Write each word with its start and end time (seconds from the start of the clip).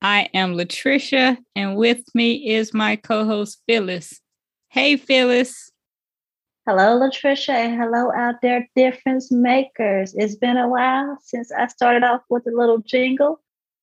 I 0.00 0.28
am 0.32 0.54
Latricia, 0.54 1.38
and 1.56 1.76
with 1.76 2.04
me 2.14 2.50
is 2.54 2.72
my 2.72 2.94
co 2.94 3.24
host, 3.24 3.62
Phyllis. 3.66 4.20
Hey, 4.68 4.96
Phyllis. 4.96 5.72
Hello, 6.68 7.00
Latricia, 7.00 7.50
and 7.50 7.80
hello 7.80 8.12
out 8.14 8.36
there, 8.40 8.68
difference 8.76 9.32
makers. 9.32 10.14
It's 10.14 10.36
been 10.36 10.56
a 10.56 10.68
while 10.68 11.18
since 11.24 11.50
I 11.50 11.66
started 11.66 12.04
off 12.04 12.20
with 12.30 12.46
a 12.46 12.56
little 12.56 12.78
jingle, 12.78 13.40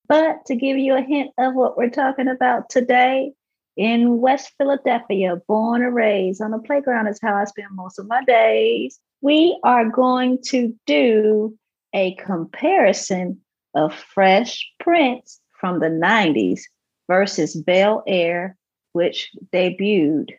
but 0.08 0.46
to 0.46 0.56
give 0.56 0.78
you 0.78 0.96
a 0.96 1.02
hint 1.02 1.32
of 1.38 1.54
what 1.56 1.78
we're 1.78 1.90
talking 1.90 2.28
about 2.30 2.70
today, 2.70 3.34
in 3.76 4.22
West 4.22 4.54
Philadelphia, 4.58 5.42
born 5.48 5.84
and 5.84 5.94
raised 5.94 6.42
on 6.42 6.52
the 6.52 6.60
playground 6.60 7.08
is 7.08 7.20
how 7.22 7.36
I 7.36 7.44
spend 7.44 7.68
most 7.74 8.00
of 8.00 8.08
my 8.08 8.24
days. 8.24 9.00
We 9.22 9.60
are 9.64 9.90
going 9.90 10.40
to 10.46 10.74
do 10.86 11.58
a 11.94 12.16
comparison 12.16 13.42
of 13.74 13.94
Fresh 13.94 14.66
Prince 14.80 15.42
from 15.66 15.80
the 15.80 15.88
90s 15.88 16.62
versus 17.08 17.56
Bel 17.56 18.04
Air, 18.06 18.56
which 18.94 19.32
debuted 19.52 20.30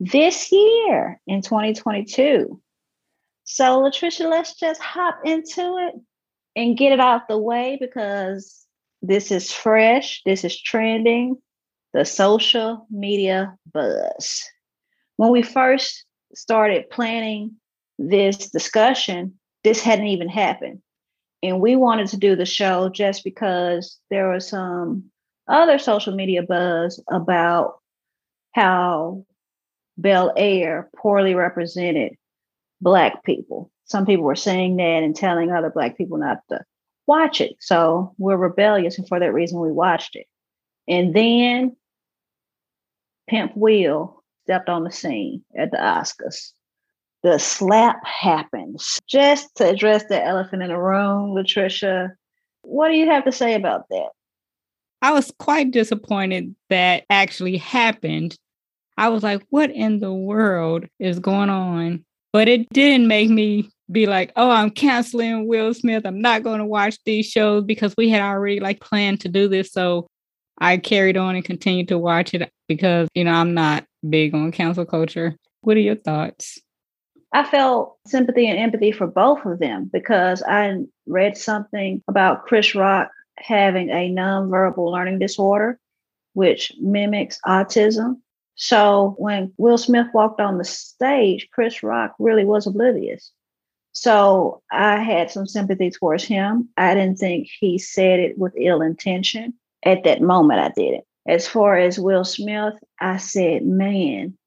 this 0.00 0.50
year 0.50 1.20
in 1.24 1.40
2022. 1.40 2.60
So, 3.44 3.80
Latricia, 3.80 4.28
let's 4.28 4.58
just 4.58 4.82
hop 4.82 5.20
into 5.24 5.78
it 5.78 5.94
and 6.56 6.76
get 6.76 6.90
it 6.90 6.98
out 6.98 7.28
the 7.28 7.38
way 7.38 7.78
because 7.80 8.66
this 9.02 9.30
is 9.30 9.52
fresh, 9.52 10.22
this 10.26 10.42
is 10.42 10.60
trending, 10.60 11.36
the 11.94 12.04
social 12.04 12.88
media 12.90 13.56
buzz. 13.72 14.42
When 15.14 15.30
we 15.30 15.42
first 15.42 16.04
started 16.34 16.90
planning 16.90 17.54
this 18.00 18.50
discussion, 18.50 19.38
this 19.62 19.80
hadn't 19.80 20.08
even 20.08 20.28
happened 20.28 20.82
and 21.46 21.60
we 21.60 21.76
wanted 21.76 22.08
to 22.08 22.16
do 22.16 22.34
the 22.36 22.46
show 22.46 22.88
just 22.88 23.22
because 23.24 23.98
there 24.10 24.30
was 24.30 24.48
some 24.48 25.04
other 25.48 25.78
social 25.78 26.14
media 26.14 26.42
buzz 26.42 27.02
about 27.10 27.78
how 28.52 29.24
Bel 29.96 30.32
Air 30.36 30.90
poorly 30.96 31.34
represented 31.34 32.16
Black 32.80 33.24
people. 33.24 33.70
Some 33.84 34.06
people 34.06 34.24
were 34.24 34.34
saying 34.34 34.76
that 34.76 35.02
and 35.02 35.14
telling 35.14 35.50
other 35.50 35.70
Black 35.70 35.96
people 35.96 36.18
not 36.18 36.38
to 36.50 36.64
watch 37.06 37.40
it. 37.40 37.56
So 37.60 38.14
we're 38.18 38.36
rebellious, 38.36 38.98
and 38.98 39.06
for 39.06 39.20
that 39.20 39.32
reason, 39.32 39.60
we 39.60 39.70
watched 39.70 40.16
it. 40.16 40.26
And 40.88 41.14
then 41.14 41.76
Pimp 43.28 43.52
Will 43.56 44.22
stepped 44.44 44.68
on 44.68 44.84
the 44.84 44.92
scene 44.92 45.44
at 45.56 45.70
the 45.70 45.78
Oscars 45.78 46.52
the 47.22 47.38
slap 47.38 48.04
happens. 48.04 48.98
Just 49.08 49.54
to 49.56 49.68
address 49.68 50.04
the 50.08 50.22
elephant 50.22 50.62
in 50.62 50.68
the 50.68 50.78
room, 50.78 51.34
Latricia, 51.34 52.10
what 52.62 52.88
do 52.88 52.94
you 52.94 53.06
have 53.10 53.24
to 53.24 53.32
say 53.32 53.54
about 53.54 53.88
that? 53.90 54.08
I 55.02 55.12
was 55.12 55.32
quite 55.38 55.70
disappointed 55.70 56.54
that 56.70 57.04
actually 57.10 57.58
happened. 57.58 58.36
I 58.96 59.08
was 59.08 59.22
like, 59.22 59.42
what 59.50 59.70
in 59.70 60.00
the 60.00 60.12
world 60.12 60.86
is 60.98 61.18
going 61.18 61.50
on? 61.50 62.04
But 62.32 62.48
it 62.48 62.68
didn't 62.70 63.08
make 63.08 63.30
me 63.30 63.70
be 63.90 64.06
like, 64.06 64.32
oh, 64.36 64.50
I'm 64.50 64.70
canceling 64.70 65.46
Will 65.46 65.72
Smith. 65.74 66.04
I'm 66.04 66.20
not 66.20 66.42
going 66.42 66.58
to 66.58 66.64
watch 66.64 66.98
these 67.04 67.26
shows 67.26 67.64
because 67.64 67.94
we 67.96 68.08
had 68.08 68.22
already 68.22 68.60
like 68.60 68.80
planned 68.80 69.20
to 69.20 69.28
do 69.28 69.48
this. 69.48 69.70
So 69.72 70.06
I 70.58 70.78
carried 70.78 71.16
on 71.16 71.36
and 71.36 71.44
continued 71.44 71.88
to 71.88 71.98
watch 71.98 72.34
it 72.34 72.50
because, 72.68 73.08
you 73.14 73.24
know, 73.24 73.32
I'm 73.32 73.54
not 73.54 73.84
big 74.08 74.34
on 74.34 74.50
cancel 74.52 74.84
culture. 74.84 75.36
What 75.60 75.76
are 75.76 75.80
your 75.80 75.96
thoughts? 75.96 76.58
I 77.36 77.44
felt 77.44 77.98
sympathy 78.06 78.46
and 78.46 78.58
empathy 78.58 78.92
for 78.92 79.06
both 79.06 79.44
of 79.44 79.58
them 79.58 79.90
because 79.92 80.42
I 80.42 80.74
read 81.06 81.36
something 81.36 82.02
about 82.08 82.46
Chris 82.46 82.74
Rock 82.74 83.10
having 83.36 83.90
a 83.90 84.08
nonverbal 84.08 84.90
learning 84.90 85.18
disorder, 85.18 85.78
which 86.32 86.72
mimics 86.80 87.38
autism. 87.44 88.22
So 88.54 89.16
when 89.18 89.52
Will 89.58 89.76
Smith 89.76 90.06
walked 90.14 90.40
on 90.40 90.56
the 90.56 90.64
stage, 90.64 91.50
Chris 91.52 91.82
Rock 91.82 92.14
really 92.18 92.46
was 92.46 92.66
oblivious. 92.66 93.30
So 93.92 94.62
I 94.72 94.96
had 94.96 95.30
some 95.30 95.46
sympathy 95.46 95.90
towards 95.90 96.24
him. 96.24 96.70
I 96.78 96.94
didn't 96.94 97.18
think 97.18 97.48
he 97.60 97.76
said 97.76 98.18
it 98.18 98.38
with 98.38 98.54
ill 98.58 98.80
intention. 98.80 99.52
At 99.84 100.04
that 100.04 100.22
moment, 100.22 100.60
I 100.60 100.72
didn't. 100.74 101.04
As 101.28 101.46
far 101.46 101.76
as 101.76 101.98
Will 101.98 102.24
Smith, 102.24 102.76
I 102.98 103.18
said, 103.18 103.66
man, 103.66 104.38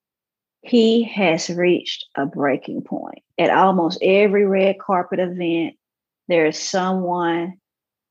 he 0.62 1.04
has 1.04 1.50
reached 1.50 2.06
a 2.16 2.26
breaking 2.26 2.82
point. 2.82 3.24
At 3.38 3.50
almost 3.50 4.00
every 4.02 4.46
red 4.46 4.80
carpet 4.80 5.20
event, 5.20 5.76
there 6.28 6.46
is 6.46 6.60
someone 6.60 7.58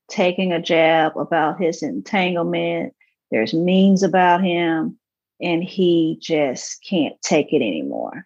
taking 0.09 0.51
a 0.51 0.61
jab 0.61 1.15
about 1.17 1.61
his 1.61 1.83
entanglement. 1.83 2.93
There's 3.31 3.53
memes 3.53 4.01
about 4.01 4.43
him, 4.43 4.97
and 5.39 5.63
he 5.63 6.17
just 6.21 6.83
can't 6.83 7.19
take 7.21 7.53
it 7.53 7.57
anymore. 7.57 8.25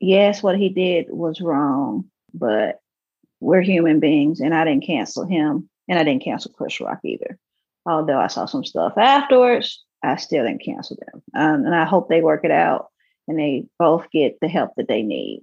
Yes, 0.00 0.42
what 0.42 0.58
he 0.58 0.68
did 0.68 1.06
was 1.08 1.40
wrong, 1.40 2.10
but 2.34 2.80
we're 3.40 3.62
human 3.62 4.00
beings, 4.00 4.40
and 4.40 4.54
I 4.54 4.64
didn't 4.64 4.84
cancel 4.84 5.24
him, 5.24 5.68
and 5.88 5.98
I 5.98 6.02
didn't 6.02 6.24
cancel 6.24 6.52
Chris 6.52 6.80
Rock 6.80 7.00
either. 7.04 7.38
Although 7.86 8.18
I 8.18 8.26
saw 8.26 8.46
some 8.46 8.64
stuff 8.64 8.98
afterwards, 8.98 9.82
I 10.02 10.16
still 10.16 10.44
didn't 10.44 10.64
cancel 10.64 10.96
them. 10.96 11.22
Um, 11.34 11.66
and 11.66 11.74
I 11.74 11.84
hope 11.84 12.08
they 12.08 12.20
work 12.20 12.44
it 12.44 12.50
out 12.50 12.88
and 13.28 13.38
they 13.38 13.64
both 13.78 14.10
get 14.10 14.38
the 14.40 14.48
help 14.48 14.72
that 14.76 14.88
they 14.88 15.02
need. 15.02 15.42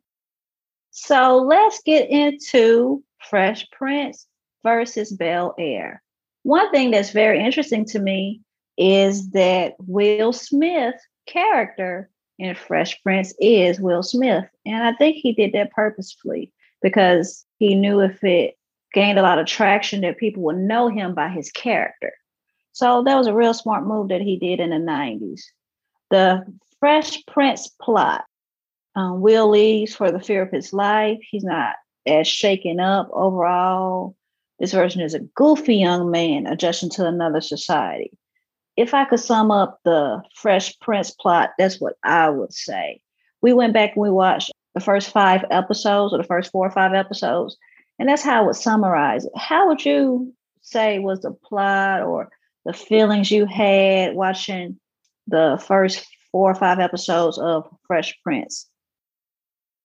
So 0.92 1.38
let's 1.38 1.82
get 1.84 2.10
into 2.10 3.04
Fresh 3.30 3.70
Prince 3.72 4.28
versus 4.64 5.12
Bel 5.12 5.56
Air. 5.58 6.02
One 6.44 6.70
thing 6.72 6.92
that's 6.92 7.12
very 7.12 7.44
interesting 7.44 7.86
to 7.86 8.00
me 8.00 8.42
is 8.78 9.32
that 9.32 9.76
Will 9.80 10.34
Smith 10.34 10.96
character 11.28 12.10
in 12.40 12.56
Fresh 12.56 13.02
Prince 13.04 13.34
is 13.40 13.80
Will 13.80 14.04
Smith. 14.04 14.46
And 14.66 14.84
I 14.84 14.94
think 14.94 15.18
he 15.18 15.34
did 15.34 15.54
that 15.54 15.72
purposefully 15.72 16.52
because 16.82 17.46
he 17.60 17.76
knew 17.76 18.02
if 18.02 18.24
it 18.24 18.58
gained 18.94 19.20
a 19.20 19.22
lot 19.22 19.40
of 19.40 19.46
traction 19.46 20.02
that 20.02 20.18
people 20.18 20.44
would 20.44 20.58
know 20.58 20.90
him 20.90 21.14
by 21.14 21.30
his 21.30 21.52
character. 21.52 22.14
So 22.74 23.04
that 23.04 23.16
was 23.16 23.28
a 23.28 23.34
real 23.34 23.54
smart 23.54 23.86
move 23.86 24.10
that 24.10 24.22
he 24.22 24.38
did 24.38 24.60
in 24.60 24.72
the 24.72 24.78
90s. 24.78 25.42
The 26.10 26.44
Fresh 26.82 27.26
Prince 27.28 27.70
plot. 27.82 28.26
Um, 28.96 29.22
Will 29.22 29.50
leaves 29.50 29.96
for 29.96 30.12
the 30.12 30.20
fear 30.20 30.42
of 30.42 30.52
his 30.52 30.74
life. 30.74 31.20
He's 31.30 31.44
not 31.44 31.76
as 32.08 32.28
shaken 32.28 32.80
up 32.80 33.08
overall. 33.14 34.16
This 34.60 34.74
version 34.74 35.02
is 35.02 35.14
a 35.14 35.20
goofy 35.20 35.76
young 35.76 36.12
man 36.12 36.48
adjusting 36.48 36.90
to 36.92 37.06
another 37.06 37.40
society. 37.40 38.12
If 38.76 38.96
I 38.96 39.06
could 39.06 39.20
sum 39.20 39.52
up 39.52 39.80
the 39.86 40.24
Fresh 40.36 40.80
Prince 40.80 41.12
plot, 41.12 41.52
that's 41.58 41.80
what 41.80 41.98
I 42.04 42.30
would 42.30 42.52
say. 42.52 43.00
We 43.42 43.54
went 43.54 43.74
back 43.74 43.92
and 43.96 44.02
we 44.02 44.10
watched 44.10 44.52
the 44.74 44.82
first 44.82 45.12
five 45.12 45.46
episodes 45.52 46.14
or 46.14 46.18
the 46.18 46.24
first 46.24 46.52
four 46.52 46.66
or 46.66 46.72
five 46.72 46.94
episodes, 46.94 47.58
and 48.00 48.10
that's 48.10 48.24
how 48.24 48.42
I 48.42 48.46
would 48.46 48.56
summarize 48.56 49.26
it. 49.26 49.32
How 49.36 49.68
would 49.68 49.86
you 49.86 50.34
say 50.62 50.98
was 50.98 51.22
the 51.22 51.32
plot 51.32 52.02
or 52.02 52.30
the 52.66 52.74
feelings 52.74 53.30
you 53.30 53.46
had 53.46 54.16
watching 54.16 54.80
the 55.28 55.64
first 55.64 56.08
four 56.32 56.52
or 56.52 56.56
five 56.56 56.80
episodes 56.80 57.38
of 57.38 57.68
Fresh 57.88 58.18
Prince. 58.24 58.68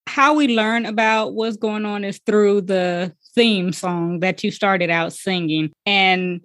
How 0.06 0.34
we 0.34 0.48
learn 0.48 0.86
about 0.86 1.34
what's 1.34 1.56
going 1.56 1.84
on 1.84 2.04
is 2.04 2.20
through 2.24 2.62
the 2.62 3.12
theme 3.34 3.72
song 3.72 4.20
that 4.20 4.42
you 4.42 4.50
started 4.50 4.90
out 4.90 5.12
singing 5.12 5.72
and 5.84 6.40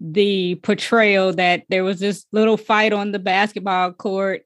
the 0.00 0.56
portrayal 0.56 1.32
that 1.34 1.62
there 1.68 1.84
was 1.84 2.00
this 2.00 2.26
little 2.32 2.56
fight 2.56 2.92
on 2.92 3.12
the 3.12 3.18
basketball 3.18 3.92
court. 3.92 4.42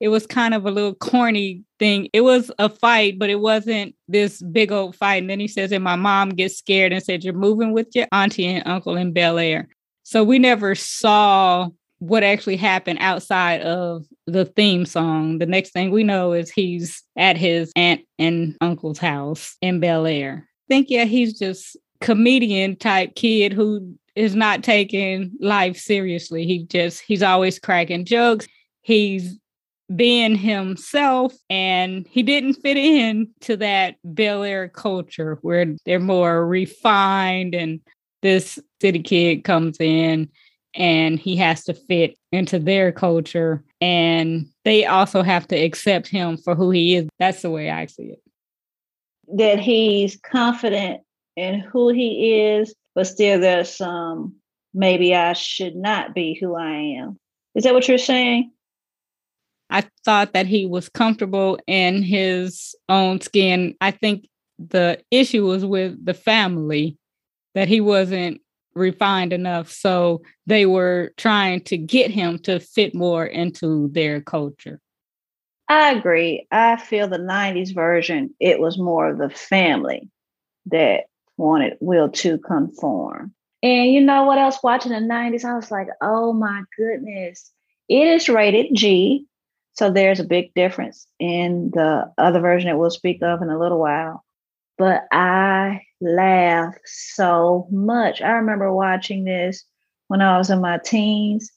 It 0.00 0.08
was 0.08 0.26
kind 0.26 0.54
of 0.54 0.64
a 0.64 0.70
little 0.70 0.94
corny 0.94 1.64
thing. 1.78 2.08
It 2.12 2.22
was 2.22 2.50
a 2.58 2.68
fight, 2.68 3.18
but 3.18 3.30
it 3.30 3.40
wasn't 3.40 3.94
this 4.06 4.40
big 4.42 4.72
old 4.72 4.96
fight. 4.96 5.22
And 5.22 5.30
then 5.30 5.40
he 5.40 5.48
says, 5.48 5.72
and 5.72 5.84
my 5.84 5.96
mom 5.96 6.30
gets 6.30 6.56
scared 6.56 6.92
and 6.92 7.02
said, 7.02 7.24
You're 7.24 7.34
moving 7.34 7.72
with 7.72 7.88
your 7.94 8.06
auntie 8.12 8.46
and 8.46 8.66
uncle 8.66 8.96
in 8.96 9.12
Bel 9.12 9.38
Air. 9.38 9.68
So 10.04 10.24
we 10.24 10.38
never 10.38 10.74
saw 10.74 11.68
what 11.98 12.22
actually 12.22 12.56
happened 12.56 12.98
outside 13.00 13.60
of 13.62 14.06
the 14.26 14.44
theme 14.44 14.86
song. 14.86 15.38
The 15.38 15.46
next 15.46 15.70
thing 15.70 15.90
we 15.90 16.04
know 16.04 16.32
is 16.32 16.50
he's 16.50 17.02
at 17.16 17.36
his 17.36 17.72
aunt 17.76 18.02
and 18.18 18.56
uncle's 18.60 18.98
house 18.98 19.56
in 19.60 19.80
Bel 19.80 20.06
Air. 20.06 20.48
Think, 20.68 20.90
yeah, 20.90 21.04
he's 21.04 21.38
just 21.38 21.76
comedian 22.00 22.76
type 22.76 23.14
kid 23.16 23.52
who 23.52 23.94
is 24.14 24.34
not 24.34 24.62
taking 24.62 25.32
life 25.40 25.76
seriously. 25.76 26.46
He 26.46 26.64
just 26.64 27.02
he's 27.06 27.22
always 27.22 27.58
cracking 27.58 28.04
jokes. 28.04 28.46
He's 28.82 29.38
being 29.94 30.36
himself 30.36 31.34
and 31.48 32.06
he 32.10 32.22
didn't 32.22 32.54
fit 32.54 32.76
in 32.76 33.28
to 33.40 33.56
that 33.56 33.96
Bel 34.04 34.42
Air 34.42 34.68
culture 34.68 35.38
where 35.42 35.74
they're 35.86 35.98
more 35.98 36.46
refined 36.46 37.54
and 37.54 37.80
this 38.20 38.58
city 38.80 39.02
kid 39.02 39.44
comes 39.44 39.78
in 39.80 40.28
and 40.74 41.18
he 41.18 41.36
has 41.36 41.64
to 41.64 41.74
fit 41.74 42.16
into 42.32 42.58
their 42.58 42.92
culture 42.92 43.64
and 43.80 44.46
they 44.64 44.84
also 44.84 45.22
have 45.22 45.48
to 45.48 45.56
accept 45.56 46.08
him 46.08 46.36
for 46.36 46.54
who 46.54 46.70
he 46.70 46.96
is. 46.96 47.08
That's 47.18 47.42
the 47.42 47.50
way 47.50 47.70
I 47.70 47.86
see 47.86 48.04
it. 48.04 48.22
That 49.36 49.58
he's 49.60 50.16
confident 50.16 51.02
in 51.36 51.60
who 51.60 51.90
he 51.90 52.34
is, 52.34 52.74
but 52.94 53.06
still 53.06 53.40
there's 53.40 53.74
some 53.74 54.34
maybe 54.74 55.14
I 55.14 55.32
should 55.32 55.76
not 55.76 56.14
be 56.14 56.34
who 56.34 56.54
I 56.54 56.98
am. 56.98 57.16
Is 57.54 57.64
that 57.64 57.74
what 57.74 57.88
you're 57.88 57.98
saying? 57.98 58.50
I 59.70 59.84
thought 60.04 60.32
that 60.32 60.46
he 60.46 60.66
was 60.66 60.88
comfortable 60.88 61.58
in 61.66 62.02
his 62.02 62.74
own 62.88 63.20
skin. 63.20 63.74
I 63.80 63.90
think 63.90 64.28
the 64.58 65.02
issue 65.10 65.46
was 65.46 65.64
with 65.64 66.04
the 66.04 66.14
family 66.14 66.96
that 67.54 67.68
he 67.68 67.80
wasn't 67.80 68.40
refined 68.78 69.32
enough. 69.32 69.70
So 69.70 70.22
they 70.46 70.66
were 70.66 71.12
trying 71.16 71.62
to 71.64 71.76
get 71.76 72.10
him 72.10 72.38
to 72.40 72.60
fit 72.60 72.94
more 72.94 73.26
into 73.26 73.88
their 73.92 74.20
culture. 74.20 74.80
I 75.68 75.92
agree. 75.92 76.46
I 76.50 76.76
feel 76.76 77.08
the 77.08 77.18
90s 77.18 77.74
version, 77.74 78.34
it 78.40 78.58
was 78.58 78.78
more 78.78 79.10
of 79.10 79.18
the 79.18 79.28
family 79.28 80.08
that 80.66 81.04
wanted 81.36 81.76
Will 81.80 82.08
to 82.08 82.38
conform. 82.38 83.34
And 83.62 83.92
you 83.92 84.00
know 84.00 84.24
what 84.24 84.38
else? 84.38 84.62
Watching 84.62 84.92
the 84.92 84.98
90s, 84.98 85.44
I 85.44 85.54
was 85.54 85.70
like, 85.70 85.88
oh 86.00 86.32
my 86.32 86.62
goodness. 86.76 87.50
It 87.88 88.06
is 88.06 88.28
rated 88.28 88.74
G. 88.74 89.26
So 89.72 89.90
there's 89.90 90.20
a 90.20 90.24
big 90.24 90.54
difference 90.54 91.06
in 91.20 91.70
the 91.72 92.12
other 92.18 92.40
version 92.40 92.68
that 92.68 92.78
we'll 92.78 92.90
speak 92.90 93.22
of 93.22 93.42
in 93.42 93.50
a 93.50 93.58
little 93.58 93.78
while. 93.78 94.24
But 94.78 95.06
I 95.10 95.82
laughed 96.00 96.80
so 96.84 97.66
much. 97.70 98.22
I 98.22 98.30
remember 98.30 98.72
watching 98.72 99.24
this 99.24 99.64
when 100.06 100.22
I 100.22 100.38
was 100.38 100.50
in 100.50 100.60
my 100.60 100.78
teens, 100.78 101.50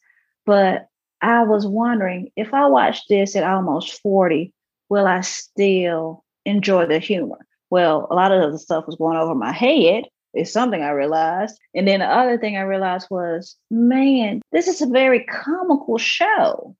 but 0.46 0.88
I 1.22 1.44
was 1.44 1.68
wondering 1.68 2.32
if 2.36 2.54
I 2.54 2.66
watched 2.66 3.10
this 3.10 3.36
at 3.36 3.44
almost 3.44 4.02
40, 4.02 4.52
will 4.90 5.06
I 5.06 5.22
still 5.22 6.24
enjoy 6.46 6.88
the 6.88 7.00
humor? 7.00 7.46
Well, 7.70 8.08
a 8.10 8.16
lot 8.16 8.32
of 8.32 8.52
the 8.52 8.60
stuff 8.60 8.88
was 8.88 8.96
going 8.96 9.18
over 9.18 9.36
my 9.36 9.52
head. 9.52 10.06
It's 10.34 10.52
something 10.52 10.82
I 10.82 10.90
realized. 10.90 11.60
And 11.76 11.88
then 11.88 12.00
the 12.00 12.08
other 12.08 12.38
thing 12.38 12.58
I 12.58 12.62
realized 12.62 13.08
was, 13.12 13.56
man, 13.70 14.42
this 14.52 14.68
is 14.68 14.82
a 14.82 14.88
very 14.88 15.26
comical 15.26 15.98
show. 15.98 16.76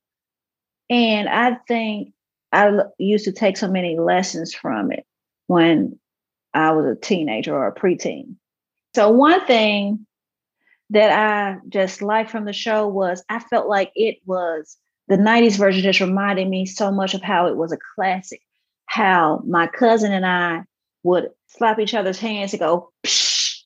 And 0.90 1.30
I 1.30 1.58
think 1.68 2.14
I 2.52 2.72
used 2.98 3.26
to 3.26 3.32
take 3.32 3.58
so 3.58 3.70
many 3.70 3.98
lessons 3.98 4.54
from 4.54 4.92
it 4.92 5.06
when 5.48 6.00
I 6.54 6.72
was 6.72 6.86
a 6.86 7.00
teenager 7.00 7.56
or 7.56 7.68
a 7.68 7.76
preteen. 7.76 8.36
So, 8.96 9.10
one 9.10 9.46
thing 9.46 10.06
that 10.90 11.12
I 11.12 11.58
just 11.70 12.02
liked 12.02 12.30
from 12.30 12.46
the 12.46 12.54
show 12.54 12.88
was 12.88 13.24
I 13.30 13.40
felt 13.40 13.68
like 13.68 13.92
it 13.96 14.18
was 14.26 14.78
the 15.08 15.18
90s 15.18 15.58
version 15.58 15.82
just 15.82 16.02
reminded 16.02 16.48
me 16.48 16.66
so 16.66 16.92
much 16.92 17.14
of 17.14 17.22
how 17.22 17.48
it 17.48 17.56
was 17.56 17.72
a 17.72 17.78
classic, 17.96 18.42
how 18.86 19.42
my 19.46 19.68
cousin 19.68 20.12
and 20.12 20.26
I 20.26 20.64
would 21.04 21.30
slap 21.48 21.80
each 21.80 21.94
other's 21.94 22.20
hands 22.20 22.54
and 22.54 22.60
go, 22.60 22.92
Psh, 23.04 23.62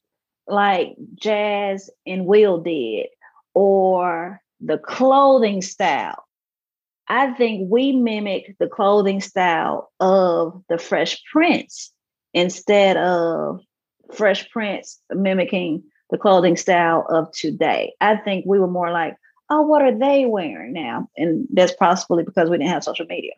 like 0.48 0.96
Jazz 1.16 1.90
and 2.06 2.26
Will 2.26 2.60
did, 2.62 3.08
or 3.54 4.42
the 4.62 4.78
clothing 4.78 5.62
style 5.62 6.26
I 7.08 7.34
think 7.34 7.68
we 7.70 7.92
mimicked 7.92 8.58
the 8.60 8.68
clothing 8.68 9.22
style 9.22 9.92
of 10.00 10.64
the 10.70 10.78
Fresh 10.78 11.24
Prince 11.32 11.92
instead 12.36 12.98
of 12.98 13.62
Fresh 14.14 14.52
Prince 14.52 15.02
mimicking 15.12 15.82
the 16.12 16.18
clothing 16.18 16.58
style 16.58 17.08
of 17.10 17.32
today. 17.32 17.94
I 18.02 18.18
think 18.18 18.46
we 18.46 18.60
were 18.60 18.68
more 18.68 18.92
like, 18.92 19.16
oh, 19.50 19.62
what 19.62 19.82
are 19.82 19.98
they 19.98 20.26
wearing 20.26 20.74
now? 20.74 21.10
And 21.18 21.48
that's 21.52 21.74
possibly 21.74 22.24
because 22.24 22.50
we 22.50 22.58
didn't 22.58 22.70
have 22.70 22.84
social 22.84 23.08
media. 23.08 23.32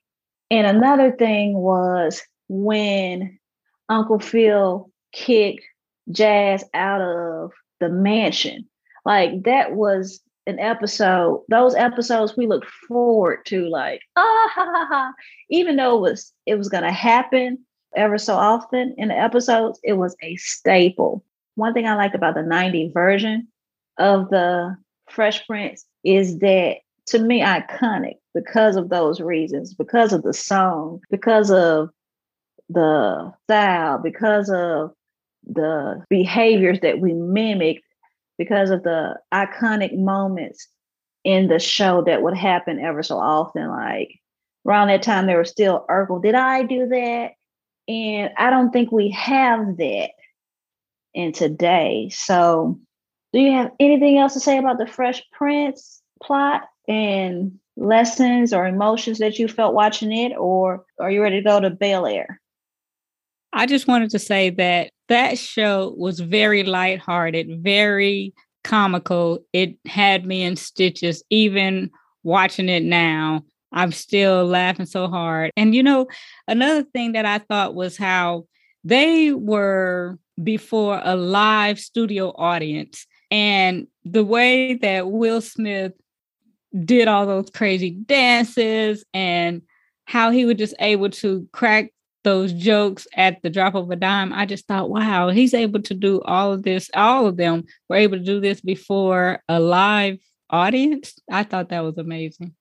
And 0.49 0.67
another 0.67 1.11
thing 1.11 1.53
was 1.53 2.21
when 2.49 3.39
Uncle 3.87 4.19
Phil 4.19 4.89
kicked 5.13 5.63
Jazz 6.11 6.65
out 6.73 7.01
of 7.01 7.51
the 7.79 7.89
mansion. 7.89 8.65
Like 9.05 9.43
that 9.43 9.73
was 9.73 10.21
an 10.47 10.59
episode, 10.59 11.43
those 11.49 11.75
episodes 11.75 12.35
we 12.35 12.47
looked 12.47 12.69
forward 12.87 13.45
to, 13.45 13.67
like, 13.69 14.01
ah 14.15 14.49
ha 14.53 14.65
ha 14.65 14.87
ha. 14.89 15.13
Even 15.49 15.75
though 15.75 15.97
it 15.97 16.01
was 16.01 16.33
it 16.45 16.55
was 16.55 16.69
gonna 16.69 16.91
happen 16.91 17.59
ever 17.95 18.17
so 18.17 18.35
often 18.35 18.93
in 18.97 19.09
the 19.09 19.17
episodes, 19.17 19.79
it 19.83 19.93
was 19.93 20.15
a 20.21 20.35
staple. 20.37 21.23
One 21.55 21.73
thing 21.73 21.87
I 21.87 21.95
liked 21.95 22.15
about 22.15 22.35
the 22.35 22.43
90 22.43 22.91
version 22.93 23.47
of 23.97 24.29
the 24.29 24.75
Fresh 25.09 25.47
Prince 25.47 25.85
is 26.03 26.39
that 26.39 26.77
to 27.07 27.19
me 27.19 27.41
iconic 27.41 28.15
because 28.33 28.75
of 28.75 28.89
those 28.89 29.19
reasons, 29.19 29.73
because 29.73 30.13
of 30.13 30.23
the 30.23 30.33
song, 30.33 30.99
because 31.09 31.49
of 31.49 31.89
the 32.69 33.33
style, 33.45 33.97
because 33.97 34.49
of 34.49 34.91
the 35.45 36.03
behaviors 36.09 36.79
that 36.81 36.99
we 36.99 37.13
mimicked 37.13 37.83
because 38.37 38.69
of 38.69 38.83
the 38.83 39.15
iconic 39.33 39.97
moments 39.97 40.67
in 41.23 41.47
the 41.47 41.59
show 41.59 42.03
that 42.03 42.21
would 42.21 42.37
happen 42.37 42.79
ever 42.79 43.03
so 43.03 43.17
often. 43.17 43.67
Like 43.67 44.19
around 44.65 44.89
that 44.89 45.01
time, 45.01 45.25
there 45.25 45.39
was 45.39 45.49
still 45.49 45.85
Urkel. 45.89 46.21
Did 46.21 46.35
I 46.35 46.63
do 46.63 46.87
that? 46.87 47.31
And 47.87 48.31
I 48.37 48.49
don't 48.49 48.71
think 48.71 48.91
we 48.91 49.09
have 49.11 49.77
that 49.77 50.11
in 51.13 51.31
today. 51.31 52.09
So, 52.11 52.79
do 53.33 53.39
you 53.39 53.51
have 53.51 53.71
anything 53.79 54.17
else 54.17 54.33
to 54.33 54.39
say 54.39 54.57
about 54.57 54.77
the 54.77 54.87
Fresh 54.87 55.23
Prince 55.31 56.01
plot 56.21 56.63
and 56.87 57.59
lessons 57.75 58.53
or 58.53 58.65
emotions 58.65 59.19
that 59.19 59.37
you 59.37 59.47
felt 59.47 59.73
watching 59.73 60.11
it, 60.11 60.35
or 60.37 60.85
are 60.99 61.11
you 61.11 61.21
ready 61.21 61.37
to 61.37 61.43
go 61.43 61.59
to 61.59 61.69
Bel 61.69 62.05
Air? 62.05 62.41
I 63.53 63.65
just 63.65 63.87
wanted 63.87 64.09
to 64.11 64.19
say 64.19 64.49
that 64.51 64.91
that 65.09 65.37
show 65.37 65.93
was 65.97 66.19
very 66.19 66.63
lighthearted, 66.63 67.63
very 67.63 68.33
comical. 68.63 69.39
It 69.53 69.77
had 69.85 70.25
me 70.25 70.43
in 70.43 70.55
stitches, 70.55 71.23
even 71.29 71.89
watching 72.23 72.69
it 72.69 72.83
now. 72.83 73.43
I'm 73.71 73.91
still 73.91 74.45
laughing 74.45 74.85
so 74.85 75.07
hard. 75.07 75.51
And 75.57 75.75
you 75.75 75.83
know, 75.83 76.07
another 76.47 76.83
thing 76.83 77.13
that 77.13 77.25
I 77.25 77.39
thought 77.39 77.75
was 77.75 77.97
how 77.97 78.47
they 78.83 79.33
were 79.33 80.17
before 80.41 81.01
a 81.03 81.15
live 81.15 81.79
studio 81.79 82.33
audience 82.37 83.05
and 83.31 83.87
the 84.05 84.23
way 84.23 84.75
that 84.75 85.09
Will 85.09 85.41
Smith 85.41 85.93
did 86.85 87.07
all 87.07 87.25
those 87.25 87.49
crazy 87.49 87.91
dances 87.91 89.03
and 89.13 89.61
how 90.05 90.31
he 90.31 90.45
was 90.45 90.55
just 90.55 90.75
able 90.79 91.09
to 91.09 91.47
crack 91.51 91.91
those 92.23 92.51
jokes 92.53 93.07
at 93.15 93.41
the 93.41 93.49
drop 93.49 93.75
of 93.75 93.89
a 93.89 93.95
dime, 93.95 94.33
I 94.33 94.45
just 94.45 94.67
thought, 94.67 94.89
wow, 94.89 95.29
he's 95.29 95.53
able 95.53 95.81
to 95.83 95.93
do 95.93 96.21
all 96.23 96.51
of 96.51 96.63
this. 96.63 96.89
All 96.93 97.25
of 97.25 97.37
them 97.37 97.63
were 97.89 97.95
able 97.95 98.17
to 98.17 98.23
do 98.23 98.39
this 98.41 98.59
before 98.59 99.41
a 99.47 99.59
live 99.59 100.17
audience. 100.49 101.17
I 101.31 101.43
thought 101.43 101.69
that 101.69 101.83
was 101.83 101.97
amazing. 101.97 102.53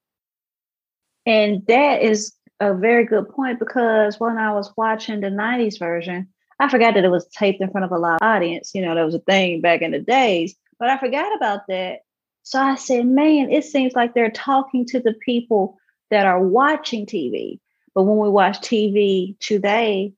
And 1.27 1.67
that 1.67 2.01
is 2.01 2.33
a 2.61 2.73
very 2.73 3.05
good 3.05 3.27
point 3.27 3.59
because 3.59 4.17
when 4.17 4.37
I 4.37 4.53
was 4.53 4.71
watching 4.77 5.19
the 5.19 5.27
90s 5.27 5.77
version, 5.77 6.29
I 6.59 6.69
forgot 6.69 6.93
that 6.93 7.03
it 7.03 7.11
was 7.11 7.27
taped 7.27 7.61
in 7.61 7.69
front 7.69 7.83
of 7.83 7.91
a 7.91 7.97
live 7.97 8.19
audience. 8.21 8.71
You 8.73 8.81
know, 8.81 8.95
that 8.95 9.03
was 9.03 9.13
a 9.13 9.19
thing 9.19 9.59
back 9.59 9.81
in 9.81 9.91
the 9.91 9.99
days, 9.99 10.55
but 10.79 10.89
I 10.89 10.97
forgot 10.97 11.35
about 11.35 11.67
that. 11.67 11.99
So 12.43 12.61
I 12.61 12.75
said, 12.75 13.05
man, 13.05 13.51
it 13.51 13.65
seems 13.65 13.93
like 13.93 14.13
they're 14.13 14.31
talking 14.31 14.85
to 14.85 15.01
the 15.01 15.13
people 15.25 15.77
that 16.09 16.25
are 16.25 16.41
watching 16.41 17.05
TV. 17.05 17.59
But 17.93 18.03
when 18.03 18.17
we 18.19 18.29
watch 18.29 18.59
TV 18.61 19.37
today 19.39 20.13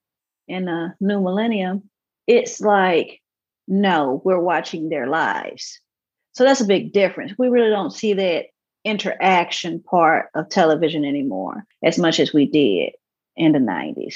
in 0.47 0.65
the 0.65 0.93
new 0.99 1.21
millennium, 1.21 1.89
it's 2.27 2.61
like, 2.61 3.19
no, 3.67 4.21
we're 4.23 4.39
watching 4.39 4.89
their 4.89 5.07
lives. 5.07 5.81
So 6.33 6.43
that's 6.43 6.61
a 6.61 6.65
big 6.65 6.93
difference. 6.93 7.33
We 7.35 7.49
really 7.49 7.71
don't 7.71 7.91
see 7.91 8.13
that 8.13 8.45
interaction 8.85 9.81
part 9.81 10.29
of 10.35 10.49
television 10.49 11.05
anymore 11.05 11.65
as 11.83 11.97
much 11.97 12.19
as 12.19 12.33
we 12.33 12.45
did 12.45 12.93
in 13.35 13.51
the 13.51 13.59
90s. 13.59 14.15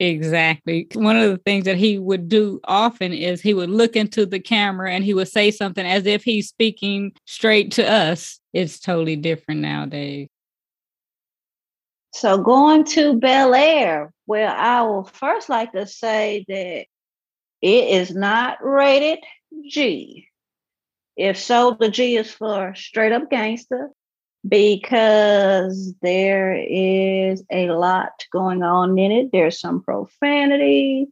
Exactly. 0.00 0.86
One 0.94 1.16
of 1.16 1.28
the 1.28 1.38
things 1.38 1.64
that 1.64 1.76
he 1.76 1.98
would 1.98 2.28
do 2.28 2.60
often 2.64 3.12
is 3.12 3.40
he 3.40 3.52
would 3.52 3.70
look 3.70 3.96
into 3.96 4.26
the 4.26 4.38
camera 4.38 4.92
and 4.92 5.02
he 5.02 5.12
would 5.12 5.28
say 5.28 5.50
something 5.50 5.84
as 5.84 6.06
if 6.06 6.22
he's 6.22 6.48
speaking 6.48 7.12
straight 7.26 7.72
to 7.72 7.90
us. 7.90 8.38
It's 8.52 8.78
totally 8.78 9.16
different 9.16 9.60
nowadays. 9.60 10.28
So 12.12 12.38
going 12.42 12.84
to 12.84 13.14
Bel 13.14 13.54
Air, 13.54 14.12
well, 14.26 14.54
I 14.56 14.82
will 14.82 15.04
first 15.04 15.48
like 15.48 15.72
to 15.72 15.86
say 15.86 16.44
that 16.48 16.86
it 17.60 17.88
is 18.00 18.14
not 18.14 18.58
rated 18.64 19.18
G. 19.68 20.27
If 21.18 21.36
so, 21.36 21.76
the 21.78 21.88
G 21.88 22.16
is 22.16 22.30
for 22.30 22.74
straight 22.76 23.10
up 23.10 23.28
gangster 23.28 23.90
because 24.48 25.92
there 26.00 26.54
is 26.56 27.42
a 27.50 27.70
lot 27.70 28.24
going 28.32 28.62
on 28.62 28.96
in 28.96 29.10
it. 29.10 29.32
There's 29.32 29.58
some 29.58 29.82
profanity. 29.82 31.08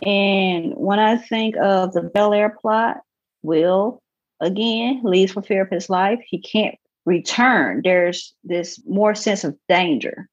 And 0.00 0.72
when 0.74 0.98
I 0.98 1.18
think 1.18 1.56
of 1.58 1.92
the 1.92 2.00
Bel 2.00 2.32
Air 2.32 2.48
plot, 2.48 3.02
Will 3.42 4.00
again 4.40 5.02
leaves 5.04 5.32
for 5.32 5.42
fear 5.42 5.62
of 5.62 5.70
his 5.70 5.90
life. 5.90 6.20
He 6.26 6.40
can't 6.40 6.76
return. 7.04 7.82
There's 7.84 8.34
this 8.44 8.80
more 8.86 9.14
sense 9.14 9.44
of 9.44 9.58
danger. 9.68 10.30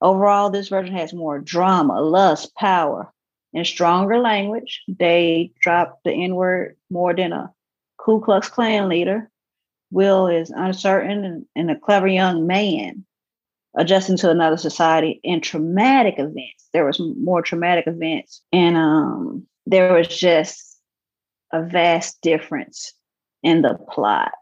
Overall, 0.00 0.50
this 0.50 0.68
version 0.68 0.96
has 0.96 1.14
more 1.14 1.38
drama, 1.38 2.00
lust, 2.00 2.56
power, 2.56 3.12
and 3.54 3.64
stronger 3.64 4.18
language. 4.18 4.82
They 4.88 5.52
drop 5.60 6.00
the 6.04 6.10
N 6.10 6.34
word 6.34 6.76
more 6.90 7.14
than 7.14 7.32
a 7.32 7.52
Ku 7.98 8.20
Klux 8.20 8.48
Klan 8.48 8.88
leader. 8.88 9.30
Will 9.90 10.26
is 10.28 10.50
uncertain 10.50 11.24
and, 11.24 11.46
and 11.56 11.70
a 11.70 11.78
clever 11.78 12.06
young 12.06 12.46
man 12.46 13.06
adjusting 13.74 14.16
to 14.18 14.30
another 14.30 14.56
society 14.56 15.20
in 15.22 15.40
traumatic 15.40 16.14
events. 16.18 16.68
There 16.72 16.84
was 16.84 17.00
more 17.00 17.42
traumatic 17.42 17.86
events, 17.86 18.42
and 18.52 18.76
um, 18.76 19.46
there 19.66 19.94
was 19.94 20.08
just 20.08 20.78
a 21.52 21.62
vast 21.62 22.20
difference 22.20 22.92
in 23.42 23.62
the 23.62 23.78
plot, 23.90 24.32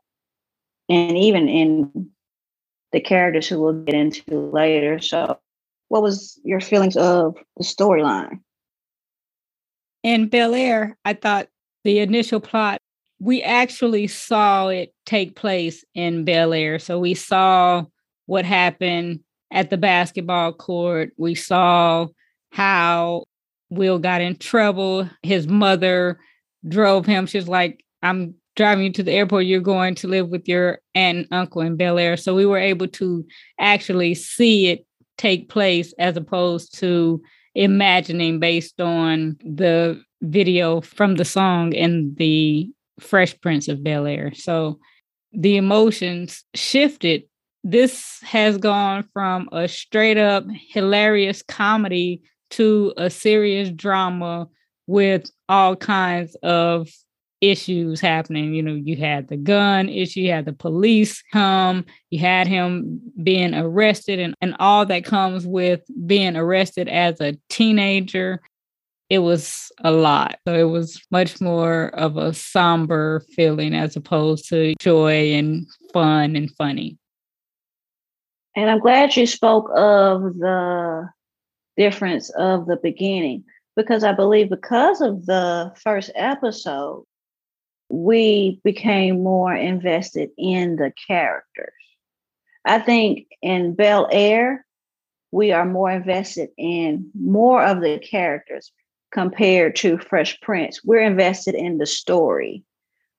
and 0.88 1.16
even 1.16 1.48
in 1.48 2.10
the 2.92 3.00
characters 3.00 3.46
who 3.46 3.60
we'll 3.60 3.84
get 3.84 3.94
into 3.94 4.50
later. 4.52 4.98
So, 4.98 5.38
what 5.88 6.02
was 6.02 6.40
your 6.42 6.60
feelings 6.60 6.96
of 6.96 7.36
the 7.56 7.64
storyline? 7.64 8.40
In 10.02 10.28
Bel 10.28 10.54
Air, 10.54 10.96
I 11.04 11.14
thought 11.14 11.48
the 11.84 11.98
initial 11.98 12.40
plot 12.40 12.80
we 13.18 13.42
actually 13.42 14.06
saw 14.06 14.68
it 14.68 14.94
take 15.04 15.36
place 15.36 15.84
in 15.94 16.24
Bel 16.24 16.52
Air. 16.52 16.78
So 16.78 16.98
we 16.98 17.14
saw 17.14 17.84
what 18.26 18.44
happened 18.44 19.20
at 19.50 19.70
the 19.70 19.78
basketball 19.78 20.52
court. 20.52 21.12
We 21.16 21.34
saw 21.34 22.08
how 22.50 23.24
Will 23.70 23.98
got 23.98 24.20
in 24.20 24.36
trouble. 24.36 25.08
His 25.22 25.48
mother 25.48 26.18
drove 26.68 27.06
him. 27.06 27.26
She's 27.26 27.48
like, 27.48 27.84
I'm 28.02 28.34
driving 28.54 28.84
you 28.84 28.92
to 28.92 29.02
the 29.02 29.12
airport. 29.12 29.46
You're 29.46 29.60
going 29.60 29.94
to 29.96 30.08
live 30.08 30.28
with 30.28 30.46
your 30.46 30.80
aunt 30.94 31.18
and 31.18 31.28
uncle 31.30 31.62
in 31.62 31.76
Bel 31.76 31.98
Air. 31.98 32.16
So 32.16 32.34
we 32.34 32.46
were 32.46 32.58
able 32.58 32.88
to 32.88 33.24
actually 33.58 34.14
see 34.14 34.68
it 34.68 34.86
take 35.18 35.48
place 35.48 35.94
as 35.98 36.16
opposed 36.16 36.78
to 36.78 37.22
imagining 37.54 38.38
based 38.38 38.80
on 38.80 39.36
the 39.40 40.00
video 40.22 40.80
from 40.80 41.16
the 41.16 41.24
song 41.24 41.74
and 41.74 42.16
the 42.16 42.70
Fresh 43.00 43.40
Prince 43.40 43.68
of 43.68 43.82
Bel 43.82 44.06
Air. 44.06 44.32
So 44.34 44.78
the 45.32 45.56
emotions 45.56 46.44
shifted. 46.54 47.24
This 47.64 48.20
has 48.22 48.58
gone 48.58 49.08
from 49.12 49.48
a 49.52 49.68
straight 49.68 50.18
up 50.18 50.44
hilarious 50.70 51.42
comedy 51.42 52.22
to 52.50 52.94
a 52.96 53.10
serious 53.10 53.70
drama 53.70 54.48
with 54.86 55.30
all 55.48 55.74
kinds 55.76 56.36
of 56.42 56.88
issues 57.40 58.00
happening. 58.00 58.54
You 58.54 58.62
know, 58.62 58.74
you 58.74 58.96
had 58.96 59.28
the 59.28 59.36
gun 59.36 59.88
issue, 59.88 60.20
you 60.20 60.30
had 60.30 60.46
the 60.46 60.52
police 60.52 61.22
come, 61.32 61.84
you 62.10 62.18
had 62.18 62.46
him 62.46 63.00
being 63.22 63.54
arrested, 63.54 64.18
and, 64.18 64.34
and 64.40 64.56
all 64.58 64.86
that 64.86 65.04
comes 65.04 65.46
with 65.46 65.82
being 66.06 66.36
arrested 66.36 66.88
as 66.88 67.20
a 67.20 67.36
teenager 67.48 68.40
it 69.08 69.20
was 69.20 69.70
a 69.84 69.90
lot. 69.90 70.38
So 70.46 70.54
it 70.54 70.70
was 70.70 71.00
much 71.10 71.40
more 71.40 71.88
of 71.88 72.16
a 72.16 72.34
somber 72.34 73.20
feeling 73.34 73.74
as 73.74 73.96
opposed 73.96 74.48
to 74.48 74.74
joy 74.80 75.32
and 75.34 75.66
fun 75.92 76.36
and 76.36 76.50
funny. 76.56 76.98
And 78.56 78.70
I'm 78.70 78.80
glad 78.80 79.16
you 79.16 79.26
spoke 79.26 79.70
of 79.76 80.38
the 80.38 81.08
difference 81.76 82.30
of 82.30 82.66
the 82.66 82.76
beginning 82.76 83.44
because 83.76 84.02
I 84.02 84.12
believe 84.12 84.48
because 84.48 85.00
of 85.00 85.26
the 85.26 85.72
first 85.84 86.10
episode, 86.14 87.04
we 87.90 88.60
became 88.64 89.22
more 89.22 89.54
invested 89.54 90.30
in 90.38 90.76
the 90.76 90.92
characters. 91.06 91.72
I 92.64 92.80
think 92.80 93.28
in 93.42 93.74
Bel 93.74 94.08
Air, 94.10 94.66
we 95.30 95.52
are 95.52 95.66
more 95.66 95.90
invested 95.90 96.48
in 96.56 97.10
more 97.14 97.62
of 97.62 97.80
the 97.80 97.98
characters 97.98 98.72
compared 99.16 99.74
to 99.74 99.96
Fresh 99.96 100.38
Prince. 100.42 100.84
We're 100.84 101.00
invested 101.00 101.54
in 101.54 101.78
the 101.78 101.86
story. 101.86 102.62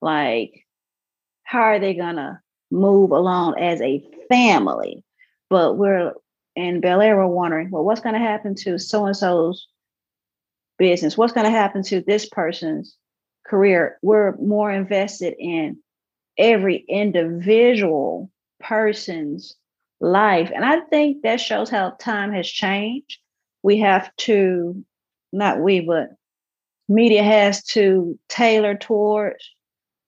Like, 0.00 0.64
how 1.42 1.62
are 1.62 1.80
they 1.80 1.92
gonna 1.92 2.40
move 2.70 3.10
along 3.10 3.58
as 3.58 3.80
a 3.80 4.00
family? 4.28 5.02
But 5.50 5.76
we're 5.76 6.12
in 6.54 6.80
Bel 6.80 7.00
Air, 7.00 7.16
we're 7.16 7.26
wondering, 7.26 7.70
well, 7.70 7.82
what's 7.82 8.00
gonna 8.00 8.20
happen 8.20 8.54
to 8.62 8.78
so 8.78 9.06
and 9.06 9.16
so's 9.16 9.66
business? 10.78 11.18
What's 11.18 11.32
gonna 11.32 11.50
happen 11.50 11.82
to 11.84 12.00
this 12.00 12.28
person's 12.28 12.96
career? 13.44 13.98
We're 14.00 14.36
more 14.36 14.70
invested 14.70 15.34
in 15.36 15.78
every 16.38 16.76
individual 16.88 18.30
person's 18.60 19.56
life. 19.98 20.52
And 20.54 20.64
I 20.64 20.78
think 20.78 21.22
that 21.22 21.40
shows 21.40 21.68
how 21.68 21.90
time 21.98 22.32
has 22.34 22.46
changed. 22.48 23.18
We 23.64 23.78
have 23.80 24.14
to 24.18 24.84
not 25.32 25.60
we, 25.60 25.80
but 25.80 26.10
media 26.88 27.22
has 27.22 27.64
to 27.64 28.18
tailor 28.28 28.74
towards 28.74 29.44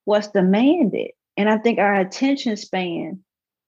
what's 0.04 0.28
demanded. 0.28 1.10
And 1.36 1.48
I 1.48 1.58
think 1.58 1.78
our 1.78 1.94
attention 1.94 2.56
span 2.56 3.20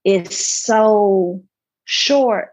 is 0.05 0.37
so 0.37 1.43
short 1.85 2.49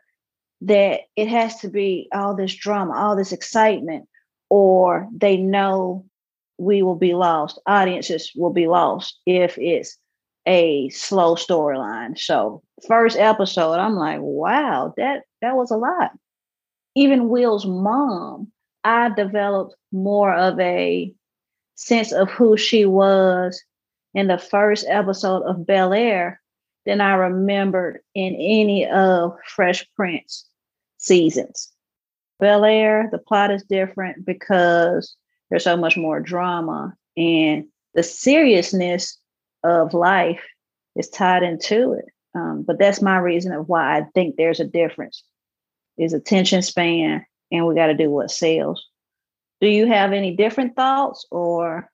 that 0.61 1.01
it 1.15 1.27
has 1.27 1.59
to 1.59 1.69
be 1.69 2.09
all 2.13 2.35
this 2.35 2.53
drama, 2.53 2.93
all 2.95 3.15
this 3.15 3.31
excitement, 3.31 4.07
or 4.49 5.07
they 5.15 5.37
know 5.37 6.05
we 6.57 6.83
will 6.83 6.95
be 6.95 7.13
lost. 7.13 7.59
Audiences 7.65 8.31
will 8.35 8.51
be 8.51 8.67
lost 8.67 9.19
if 9.25 9.57
it's 9.57 9.97
a 10.45 10.89
slow 10.89 11.35
storyline. 11.35 12.17
So 12.17 12.61
first 12.87 13.17
episode, 13.17 13.75
I'm 13.75 13.95
like, 13.95 14.19
wow, 14.21 14.93
that 14.97 15.23
that 15.41 15.55
was 15.55 15.71
a 15.71 15.77
lot. 15.77 16.11
Even 16.95 17.29
Will's 17.29 17.65
mom 17.65 18.51
I 18.83 19.09
developed 19.09 19.75
more 19.91 20.33
of 20.33 20.59
a 20.59 21.13
sense 21.75 22.11
of 22.11 22.29
who 22.29 22.57
she 22.57 22.85
was 22.85 23.61
in 24.13 24.27
the 24.27 24.37
first 24.37 24.85
episode 24.87 25.43
of 25.43 25.65
Bel 25.65 25.93
Air 25.93 26.41
than 26.85 27.01
I 27.01 27.13
remembered 27.13 28.01
in 28.15 28.33
any 28.35 28.87
of 28.87 29.37
Fresh 29.45 29.87
Prince 29.95 30.45
seasons. 30.97 31.71
Bel 32.39 32.65
Air, 32.65 33.09
the 33.11 33.17
plot 33.17 33.51
is 33.51 33.63
different 33.63 34.25
because 34.25 35.15
there's 35.49 35.63
so 35.63 35.77
much 35.77 35.97
more 35.97 36.19
drama 36.19 36.95
and 37.17 37.65
the 37.95 38.03
seriousness 38.03 39.17
of 39.63 39.93
life 39.93 40.43
is 40.95 41.09
tied 41.09 41.43
into 41.43 41.93
it. 41.93 42.05
Um, 42.35 42.63
but 42.65 42.79
that's 42.79 43.01
my 43.01 43.17
reason 43.17 43.51
of 43.51 43.67
why 43.67 43.97
I 43.97 44.03
think 44.13 44.35
there's 44.35 44.59
a 44.59 44.65
difference 44.65 45.23
is 45.97 46.13
attention 46.13 46.61
span 46.61 47.25
and 47.51 47.65
we 47.65 47.75
got 47.75 47.87
to 47.87 47.93
do 47.93 48.09
what 48.09 48.31
sells. 48.31 48.87
Do 49.61 49.67
you 49.67 49.87
have 49.87 50.13
any 50.13 50.35
different 50.35 50.75
thoughts, 50.75 51.25
or 51.31 51.89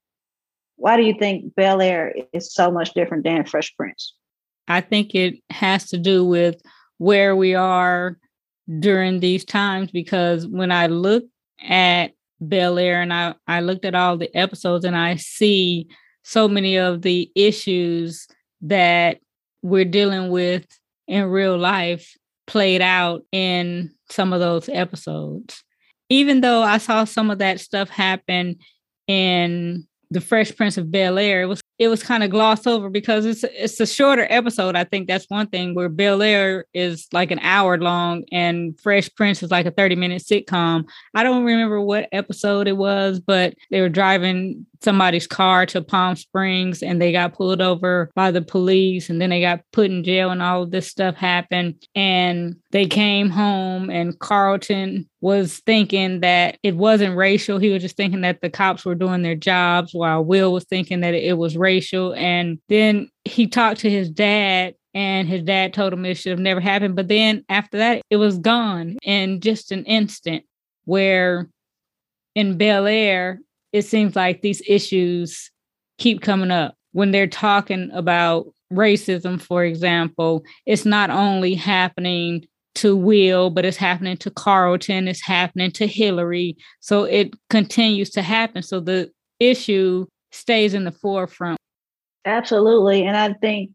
why 0.76 0.98
do 0.98 1.04
you 1.04 1.16
think 1.18 1.56
Bel 1.56 1.82
Air 1.82 2.14
is 2.34 2.54
so 2.54 2.72
much 2.72 2.94
different 2.94 3.24
than 3.24 3.46
Fresh 3.46 3.76
Prince? 3.76 4.14
I 4.68 4.82
think 4.82 5.16
it 5.16 5.36
has 5.50 5.90
to 5.90 5.98
do 5.98 6.26
with 6.26 6.62
where 6.98 7.36
we 7.36 7.56
are 7.56 8.18
during 8.80 9.20
these 9.20 9.46
times 9.46 9.92
because 9.92 10.48
when 10.48 10.72
I 10.72 10.88
look 10.88 11.24
at 11.62 12.12
Bel 12.42 12.78
Air 12.78 13.02
and 13.02 13.14
I, 13.14 13.36
I 13.48 13.62
looked 13.62 13.86
at 13.86 13.96
all 13.96 14.18
the 14.18 14.36
episodes 14.36 14.86
and 14.86 14.96
I 14.96 15.16
see 15.16 15.88
so 16.24 16.48
many 16.48 16.78
of 16.78 17.02
the 17.02 17.32
issues 17.36 18.28
that 18.62 19.20
we're 19.62 19.86
dealing 19.86 20.30
with 20.30 20.66
in 21.08 21.26
real 21.26 21.58
life 21.58 22.16
played 22.48 22.82
out 22.82 23.24
in 23.32 23.92
some 24.10 24.34
of 24.34 24.40
those 24.40 24.70
episodes. 24.70 25.64
Even 26.10 26.42
though 26.42 26.62
I 26.62 26.78
saw 26.78 27.04
some 27.04 27.32
of 27.32 27.40
that 27.40 27.60
stuff 27.60 27.90
happen 27.90 28.58
in 29.08 29.88
the 30.12 30.22
Fresh 30.22 30.56
Prince 30.56 30.78
of 30.78 30.92
Bel 30.92 31.18
Air, 31.18 31.42
it 31.42 31.46
was 31.48 31.62
it 31.78 31.88
was 31.90 32.04
kind 32.04 32.24
of 32.24 32.30
glossed 32.30 32.68
over 32.68 32.90
because 32.90 33.26
it's 33.26 33.44
it's 33.44 33.80
a 33.80 33.88
shorter 33.88 34.28
episode. 34.30 34.76
I 34.76 34.84
think 34.84 35.08
that's 35.08 35.30
one 35.30 35.48
thing 35.48 35.74
where 35.74 35.90
Bel 35.90 36.22
Air 36.22 36.66
is 36.74 37.08
like 37.12 37.32
an 37.32 37.40
hour 37.40 37.78
long 37.78 38.24
and 38.32 38.80
Fresh 38.80 39.10
Prince 39.16 39.44
is 39.44 39.52
like 39.52 39.66
a 39.66 39.72
30 39.72 39.96
minute 39.96 40.22
sitcom. 40.22 40.86
I 41.14 41.24
don't 41.24 41.44
remember 41.44 41.82
what 41.82 42.08
episode 42.12 42.68
it 42.68 42.78
was, 42.78 43.20
but 43.20 43.56
they 43.72 43.82
were 43.82 43.90
driving 43.90 44.66
somebody's 44.84 45.28
car 45.28 45.66
to 45.68 45.82
Palm 45.82 46.16
Springs 46.16 46.84
and 46.84 47.02
they 47.02 47.12
got 47.12 47.34
pulled 47.34 47.62
over 47.62 48.10
by 48.16 48.32
the 48.32 48.42
police 48.42 49.10
and 49.10 49.22
then 49.22 49.30
they 49.30 49.42
got 49.42 49.62
put 49.72 49.92
in 49.92 50.04
jail 50.04 50.32
and 50.32 50.42
all 50.42 50.64
of 50.64 50.72
this 50.72 50.88
stuff 50.88 51.16
happened. 51.16 51.76
And 51.96 52.56
they 52.72 52.86
came 52.86 53.30
home 53.30 53.90
and 53.90 54.18
Carlton 54.20 55.10
was 55.22 55.60
thinking 55.66 56.22
that 56.22 56.58
it 56.64 56.76
wasn't 56.76 57.18
racial. 57.18 57.58
He 57.58 57.70
was 57.70 57.82
just 57.82 57.98
thinking 57.98 58.22
that 58.22 58.42
the 58.42 58.50
cops 58.50 58.86
were 58.86 58.96
doing 58.96 59.22
their 59.22 59.36
jobs 59.36 59.94
while 59.94 60.24
Will 60.24 60.54
was 60.54 60.66
thinking 60.66 61.02
that 61.02 61.14
it 61.14 61.38
was 61.38 61.58
racial. 61.58 62.14
And 62.16 62.60
then 62.70 63.10
he 63.24 63.48
talked 63.48 63.82
to 63.82 63.90
his 63.90 64.10
dad 64.10 64.76
and 64.94 65.28
his 65.28 65.44
dad 65.44 65.74
told 65.74 65.92
him 65.94 66.06
it 66.06 66.16
should 66.16 66.32
have 66.32 66.40
never 66.40 66.62
happened. 66.62 66.96
But 66.96 67.10
then 67.10 67.44
after 67.50 67.78
that, 67.80 68.02
it 68.10 68.16
was 68.18 68.38
gone 68.38 68.98
in 69.04 69.42
just 69.42 69.72
an 69.72 69.84
instant. 69.86 70.44
Where 70.86 71.50
in 72.36 72.58
Bel 72.58 72.86
Air, 72.86 73.40
it 73.76 73.84
seems 73.84 74.16
like 74.16 74.42
these 74.42 74.62
issues 74.66 75.52
keep 75.98 76.22
coming 76.22 76.50
up 76.50 76.76
when 76.94 77.12
they're 77.12 77.28
talking 77.28 77.92
about 77.92 78.48
racism, 78.72 79.40
for 79.40 79.66
example. 79.66 80.46
It's 80.66 80.86
not 80.86 81.10
only 81.10 81.56
happening 81.56 82.46
to 82.76 82.96
Will, 82.96 83.50
but 83.50 83.66
it's 83.66 83.76
happening 83.76 84.16
to 84.16 84.32
Carlton, 84.32 85.10
it's 85.10 85.22
happening 85.22 85.72
to 85.72 85.88
Hillary. 85.88 86.56
So 86.80 87.04
it 87.04 87.34
continues 87.50 88.12
to 88.12 88.22
happen. 88.22 88.64
So 88.64 88.80
the 88.80 89.12
issue 89.42 90.06
stays 90.32 90.74
in 90.74 90.86
the 90.86 90.92
forefront. 90.94 91.60
Absolutely. 92.24 93.06
And 93.06 93.18
I 93.18 93.34
think 93.34 93.72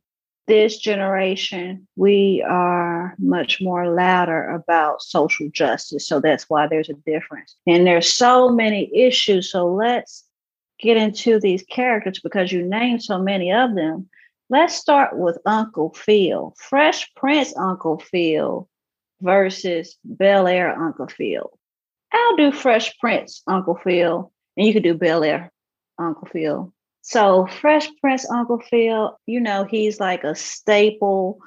this 0.51 0.79
generation, 0.79 1.87
we 1.95 2.45
are 2.47 3.15
much 3.21 3.61
more 3.61 3.89
louder 3.89 4.51
about 4.51 5.01
social 5.01 5.49
justice. 5.51 6.09
So 6.09 6.19
that's 6.21 6.51
why 6.51 6.67
there's 6.67 6.89
a 6.89 6.95
difference. 7.07 7.55
And 7.69 7.87
there's 7.87 8.13
so 8.13 8.51
many 8.51 8.91
issues. 8.93 9.53
So 9.53 9.73
let's 9.73 10.25
get 10.81 10.97
into 10.97 11.39
these 11.39 11.63
characters 11.63 12.19
because 12.19 12.51
you 12.51 12.67
named 12.67 13.05
so 13.05 13.23
many 13.23 13.53
of 13.53 13.77
them. 13.77 14.09
Let's 14.49 14.75
start 14.75 15.17
with 15.17 15.39
Uncle 15.47 15.95
Phil, 15.95 16.53
Fresh 16.59 17.15
Prince 17.15 17.57
Uncle 17.57 18.01
Phil 18.01 18.69
versus 19.21 19.97
Bel 20.05 20.49
Air 20.49 20.77
Uncle 20.77 21.07
Phil. 21.07 21.49
I'll 22.13 22.37
do 22.37 22.51
Fresh 22.51 22.99
Prince 22.99 23.43
Uncle 23.47 23.79
Phil, 23.85 24.33
and 24.57 24.67
you 24.67 24.73
could 24.73 24.83
do 24.83 24.95
Bel 24.95 25.23
Air 25.23 25.53
Uncle 25.97 26.27
Phil. 26.33 26.73
So 27.03 27.47
Fresh 27.47 27.89
Prince 28.01 28.29
Uncle 28.31 28.61
Phil, 28.61 29.19
you 29.27 29.41
know, 29.41 29.65
he's 29.65 30.01
like 30.01 30.25
a 30.25 30.35
staple 30.35 31.39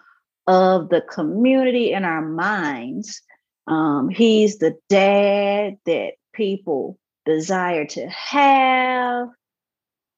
of 0.48 0.90
the 0.90 1.02
community 1.02 1.92
in 1.92 2.04
our 2.04 2.22
minds. 2.22 3.22
Um, 3.68 4.10
he's 4.10 4.58
the 4.58 4.76
dad 4.90 5.78
that 5.86 6.14
people 6.34 6.98
desire 7.26 7.86
to 7.86 8.08
have. 8.10 9.30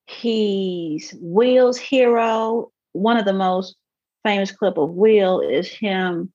He's 0.07 1.13
Will's 1.19 1.77
hero. 1.77 2.71
One 2.93 3.17
of 3.17 3.25
the 3.25 3.33
most 3.33 3.75
famous 4.23 4.51
clip 4.51 4.77
of 4.77 4.91
Will 4.91 5.41
is 5.41 5.67
him 5.67 6.31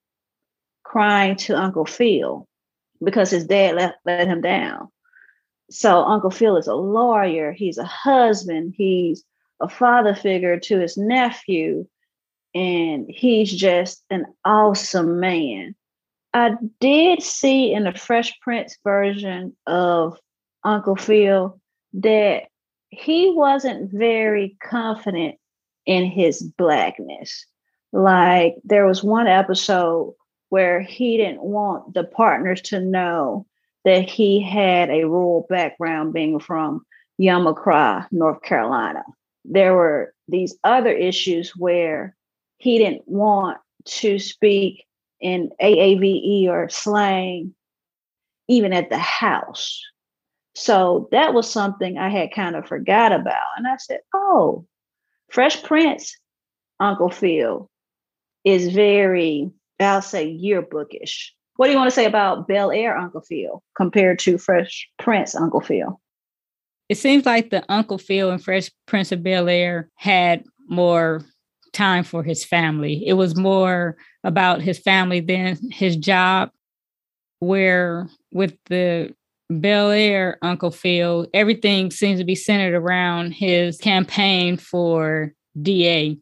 crying 0.84 1.36
to 1.36 1.56
Uncle 1.56 1.86
Phil 1.86 2.46
because 3.02 3.30
his 3.30 3.46
dad 3.46 3.76
let, 3.76 3.96
let 4.04 4.28
him 4.28 4.40
down. 4.40 4.88
So 5.70 6.02
Uncle 6.02 6.30
Phil 6.30 6.56
is 6.56 6.66
a 6.66 6.74
lawyer, 6.74 7.52
he's 7.52 7.78
a 7.78 7.84
husband, 7.84 8.74
he's 8.76 9.24
a 9.60 9.68
father 9.68 10.14
figure 10.14 10.58
to 10.58 10.78
his 10.78 10.96
nephew, 10.96 11.86
and 12.54 13.06
he's 13.08 13.52
just 13.52 14.02
an 14.10 14.26
awesome 14.44 15.20
man. 15.20 15.74
I 16.34 16.52
did 16.80 17.22
see 17.22 17.72
in 17.72 17.84
the 17.84 17.92
Fresh 17.92 18.40
Prince 18.40 18.76
version 18.84 19.56
of 19.66 20.18
Uncle 20.64 20.96
Phil 20.96 21.60
that 21.94 22.44
he 22.90 23.32
wasn't 23.34 23.92
very 23.92 24.56
confident 24.62 25.36
in 25.86 26.04
his 26.04 26.42
blackness. 26.42 27.46
Like 27.92 28.56
there 28.64 28.86
was 28.86 29.02
one 29.02 29.26
episode 29.26 30.14
where 30.48 30.80
he 30.80 31.16
didn't 31.16 31.42
want 31.42 31.94
the 31.94 32.04
partners 32.04 32.60
to 32.62 32.80
know 32.80 33.46
that 33.84 34.08
he 34.08 34.42
had 34.42 34.90
a 34.90 35.04
rural 35.04 35.46
background 35.48 36.12
being 36.12 36.38
from 36.38 36.84
Yamacraw, 37.20 38.06
North 38.10 38.42
Carolina. 38.42 39.04
There 39.44 39.74
were 39.74 40.14
these 40.28 40.56
other 40.64 40.92
issues 40.92 41.56
where 41.56 42.16
he 42.58 42.78
didn't 42.78 43.06
want 43.06 43.58
to 43.84 44.18
speak 44.18 44.84
in 45.20 45.50
AAVE 45.60 46.48
or 46.48 46.68
slang, 46.68 47.54
even 48.48 48.72
at 48.72 48.90
the 48.90 48.98
house. 48.98 49.82
So 50.54 51.08
that 51.12 51.32
was 51.32 51.50
something 51.50 51.96
I 51.96 52.08
had 52.08 52.34
kind 52.34 52.56
of 52.56 52.66
forgot 52.66 53.12
about. 53.12 53.46
And 53.56 53.66
I 53.66 53.76
said, 53.76 54.00
oh, 54.14 54.66
Fresh 55.30 55.62
Prince, 55.62 56.16
Uncle 56.78 57.10
Phil, 57.10 57.70
is 58.44 58.68
very, 58.68 59.50
I'll 59.78 60.02
say, 60.02 60.26
yearbookish. 60.26 61.30
What 61.60 61.66
do 61.66 61.72
you 61.72 61.78
want 61.78 61.90
to 61.90 61.94
say 61.94 62.06
about 62.06 62.48
Bel 62.48 62.72
Air 62.72 62.96
Uncle 62.96 63.20
Phil 63.20 63.62
compared 63.76 64.18
to 64.20 64.38
Fresh 64.38 64.88
Prince 64.98 65.34
Uncle 65.34 65.60
Phil? 65.60 66.00
It 66.88 66.96
seems 66.96 67.26
like 67.26 67.50
the 67.50 67.62
Uncle 67.70 67.98
Phil 67.98 68.30
and 68.30 68.42
Fresh 68.42 68.70
Prince 68.86 69.12
of 69.12 69.22
Bel 69.22 69.46
Air 69.46 69.90
had 69.96 70.42
more 70.70 71.20
time 71.74 72.02
for 72.02 72.22
his 72.22 72.46
family. 72.46 73.06
It 73.06 73.12
was 73.12 73.36
more 73.36 73.98
about 74.24 74.62
his 74.62 74.78
family 74.78 75.20
than 75.20 75.58
his 75.70 75.96
job. 75.96 76.48
Where 77.40 78.08
with 78.32 78.56
the 78.70 79.14
Bel 79.50 79.90
Air 79.90 80.38
Uncle 80.40 80.70
Phil, 80.70 81.26
everything 81.34 81.90
seems 81.90 82.20
to 82.20 82.24
be 82.24 82.36
centered 82.36 82.74
around 82.74 83.32
his 83.32 83.76
campaign 83.76 84.56
for 84.56 85.34
DA. 85.60 86.16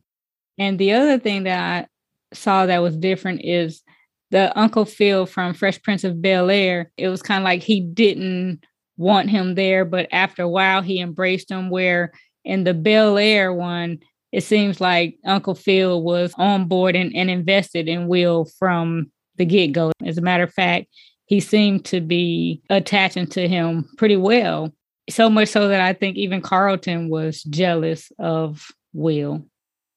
And 0.59 0.81
the 0.81 0.95
other 0.95 1.17
thing 1.21 1.45
that 1.45 1.85
I 1.85 2.35
saw 2.35 2.67
that 2.67 2.83
was 2.83 2.97
different 2.97 3.43
is 3.45 3.85
the 4.31 4.57
Uncle 4.59 4.85
Phil 4.85 5.27
from 5.27 5.55
Fresh 5.55 5.83
Prince 5.83 6.05
of 6.05 6.21
Bel 6.21 6.51
Air, 6.51 6.91
it 6.97 7.09
was 7.09 7.23
kind 7.23 7.43
of 7.43 7.45
like 7.45 7.63
he 7.63 7.81
didn't 7.81 8.65
want 8.97 9.31
him 9.31 9.55
there, 9.55 9.85
but 9.85 10.09
after 10.13 10.43
a 10.43 10.49
while 10.49 10.83
he 10.83 11.01
embraced 11.01 11.51
him. 11.51 11.71
Where 11.71 12.13
in 12.45 12.65
the 12.65 12.75
Bel 12.75 13.17
Air 13.17 13.53
one, 13.53 14.01
it 14.33 14.43
seems 14.43 14.81
like 14.81 15.17
Uncle 15.25 15.55
Phil 15.55 16.03
was 16.03 16.35
on 16.37 16.69
board 16.69 16.95
and, 16.95 17.15
and 17.15 17.31
invested 17.31 17.89
in 17.89 18.09
Will 18.09 18.47
from 18.59 19.11
the 19.37 19.45
get 19.45 19.73
go. 19.73 19.93
As 20.05 20.19
a 20.19 20.23
matter 20.23 20.45
of 20.45 20.53
fact, 20.53 20.89
he 21.27 21.41
seemed 21.41 21.85
to 21.87 22.01
be 22.01 22.63
attaching 22.71 23.27
to 23.29 23.49
him 23.49 23.89
pretty 23.97 24.17
well. 24.17 24.73
So 25.09 25.31
much 25.31 25.49
so 25.49 25.69
that 25.69 25.81
I 25.81 25.95
think 25.95 26.17
even 26.17 26.43
Carlton 26.43 27.09
was 27.09 27.43
jealous 27.45 28.13
of 28.19 28.67
Will. 28.93 29.47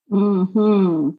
Hmm. 0.09 1.09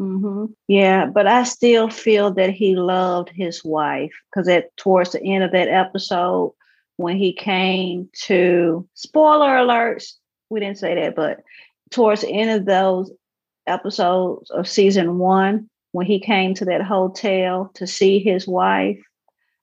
Mm-hmm. 0.00 0.46
Yeah, 0.68 1.06
but 1.06 1.26
I 1.26 1.44
still 1.44 1.88
feel 1.88 2.32
that 2.34 2.50
he 2.50 2.76
loved 2.76 3.28
his 3.28 3.62
wife 3.64 4.12
because 4.30 4.48
at 4.48 4.76
towards 4.76 5.12
the 5.12 5.22
end 5.22 5.44
of 5.44 5.52
that 5.52 5.68
episode, 5.68 6.54
when 6.96 7.16
he 7.16 7.32
came 7.32 8.08
to 8.24 8.88
spoiler 8.94 9.48
alerts, 9.48 10.14
we 10.50 10.60
didn't 10.60 10.78
say 10.78 10.94
that, 10.94 11.14
but 11.14 11.40
towards 11.90 12.22
the 12.22 12.30
end 12.30 12.50
of 12.50 12.64
those 12.64 13.10
episodes 13.66 14.50
of 14.50 14.68
season 14.68 15.18
one, 15.18 15.68
when 15.92 16.06
he 16.06 16.18
came 16.18 16.54
to 16.54 16.64
that 16.64 16.82
hotel 16.82 17.70
to 17.74 17.86
see 17.86 18.18
his 18.18 18.48
wife, 18.48 18.98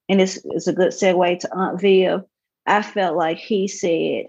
and 0.08 0.22
it's, 0.22 0.40
it's 0.46 0.68
a 0.68 0.74
good 0.74 0.90
segue 0.92 1.40
to 1.40 1.54
Aunt 1.54 1.82
Viv, 1.82 2.22
I 2.66 2.82
felt 2.82 3.18
like 3.18 3.38
he 3.38 3.68
said, 3.68 4.26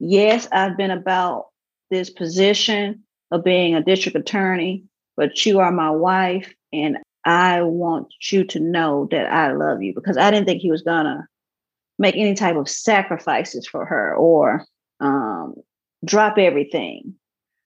Yes, 0.00 0.48
I've 0.52 0.76
been 0.76 0.90
about 0.90 1.46
this 1.90 2.08
position 2.08 3.02
of 3.30 3.44
being 3.44 3.74
a 3.74 3.82
district 3.82 4.16
attorney 4.16 4.84
but 5.18 5.44
you 5.44 5.58
are 5.58 5.72
my 5.72 5.90
wife 5.90 6.54
and 6.72 6.96
I 7.24 7.62
want 7.62 8.14
you 8.30 8.44
to 8.44 8.60
know 8.60 9.08
that 9.10 9.30
I 9.30 9.52
love 9.52 9.82
you 9.82 9.92
because 9.92 10.16
I 10.16 10.30
didn't 10.30 10.46
think 10.46 10.62
he 10.62 10.70
was 10.70 10.82
gonna 10.82 11.26
make 11.98 12.14
any 12.14 12.34
type 12.34 12.54
of 12.54 12.68
sacrifices 12.68 13.66
for 13.66 13.84
her 13.84 14.14
or 14.14 14.64
um, 15.00 15.56
drop 16.04 16.38
everything. 16.38 17.14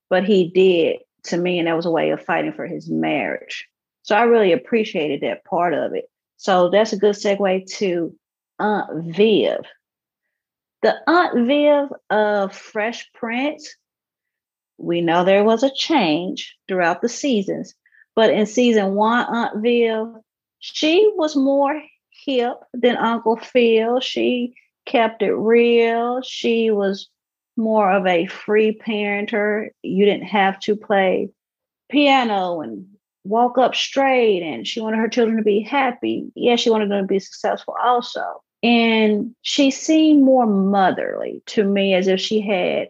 But 0.08 0.24
he 0.24 0.48
did 0.48 1.00
to 1.24 1.36
me, 1.36 1.58
and 1.58 1.68
that 1.68 1.76
was 1.76 1.86
a 1.86 1.90
way 1.90 2.10
of 2.10 2.24
fighting 2.24 2.54
for 2.54 2.66
his 2.66 2.90
marriage. 2.90 3.68
So 4.02 4.16
I 4.16 4.22
really 4.22 4.52
appreciated 4.52 5.20
that 5.20 5.44
part 5.44 5.74
of 5.74 5.94
it. 5.94 6.06
So 6.38 6.70
that's 6.70 6.92
a 6.92 6.98
good 6.98 7.14
segue 7.14 7.66
to 7.76 8.16
Aunt 8.58 9.14
Viv. 9.14 9.60
The 10.80 10.96
Aunt 11.06 11.46
Viv 11.46 11.88
of 12.10 12.56
Fresh 12.56 13.10
Prince 13.12 13.76
we 14.83 15.01
know 15.01 15.25
there 15.25 15.45
was 15.45 15.62
a 15.62 15.75
change 15.75 16.57
throughout 16.68 17.01
the 17.03 17.09
seasons, 17.09 17.75
but 18.14 18.31
in 18.31 18.47
season 18.47 18.95
one, 18.95 19.25
Aunt 19.27 19.62
Viv, 19.62 20.23
she 20.59 21.11
was 21.16 21.37
more 21.37 21.81
hip 22.25 22.57
than 22.75 22.97
Uncle 22.97 23.37
Phil. 23.37 24.01
She 24.01 24.55
kept 24.87 25.23
it 25.23 25.35
real. 25.35 26.23
She 26.23 26.71
was 26.71 27.09
more 27.57 27.90
of 27.90 28.07
a 28.07 28.27
free 28.27 28.73
parenter. 28.73 29.68
You 29.83 30.05
didn't 30.05 30.29
have 30.29 30.59
to 30.61 30.77
play 30.77 31.31
piano 31.90 32.61
and 32.61 32.87
walk 33.25 33.59
up 33.59 33.75
straight, 33.75 34.42
and 34.42 34.66
she 34.66 34.81
wanted 34.81 34.99
her 34.99 35.09
children 35.09 35.37
to 35.37 35.45
be 35.45 35.61
happy. 35.61 36.31
Yeah, 36.35 36.57
she 36.57 36.71
wanted 36.71 36.90
them 36.90 37.05
to 37.05 37.07
be 37.07 37.18
successful 37.18 37.77
also. 37.83 38.42
And 38.62 39.35
she 39.42 39.71
seemed 39.71 40.23
more 40.23 40.47
motherly 40.47 41.42
to 41.47 41.64
me, 41.64 41.95
as 41.95 42.09
if 42.09 42.21
she 42.21 42.40
had 42.40 42.88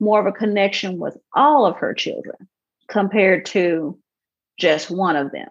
more 0.00 0.20
of 0.20 0.26
a 0.26 0.32
connection 0.32 0.98
with 0.98 1.16
all 1.34 1.66
of 1.66 1.76
her 1.76 1.94
children 1.94 2.36
compared 2.88 3.46
to 3.46 3.98
just 4.58 4.90
one 4.90 5.16
of 5.16 5.32
them. 5.32 5.48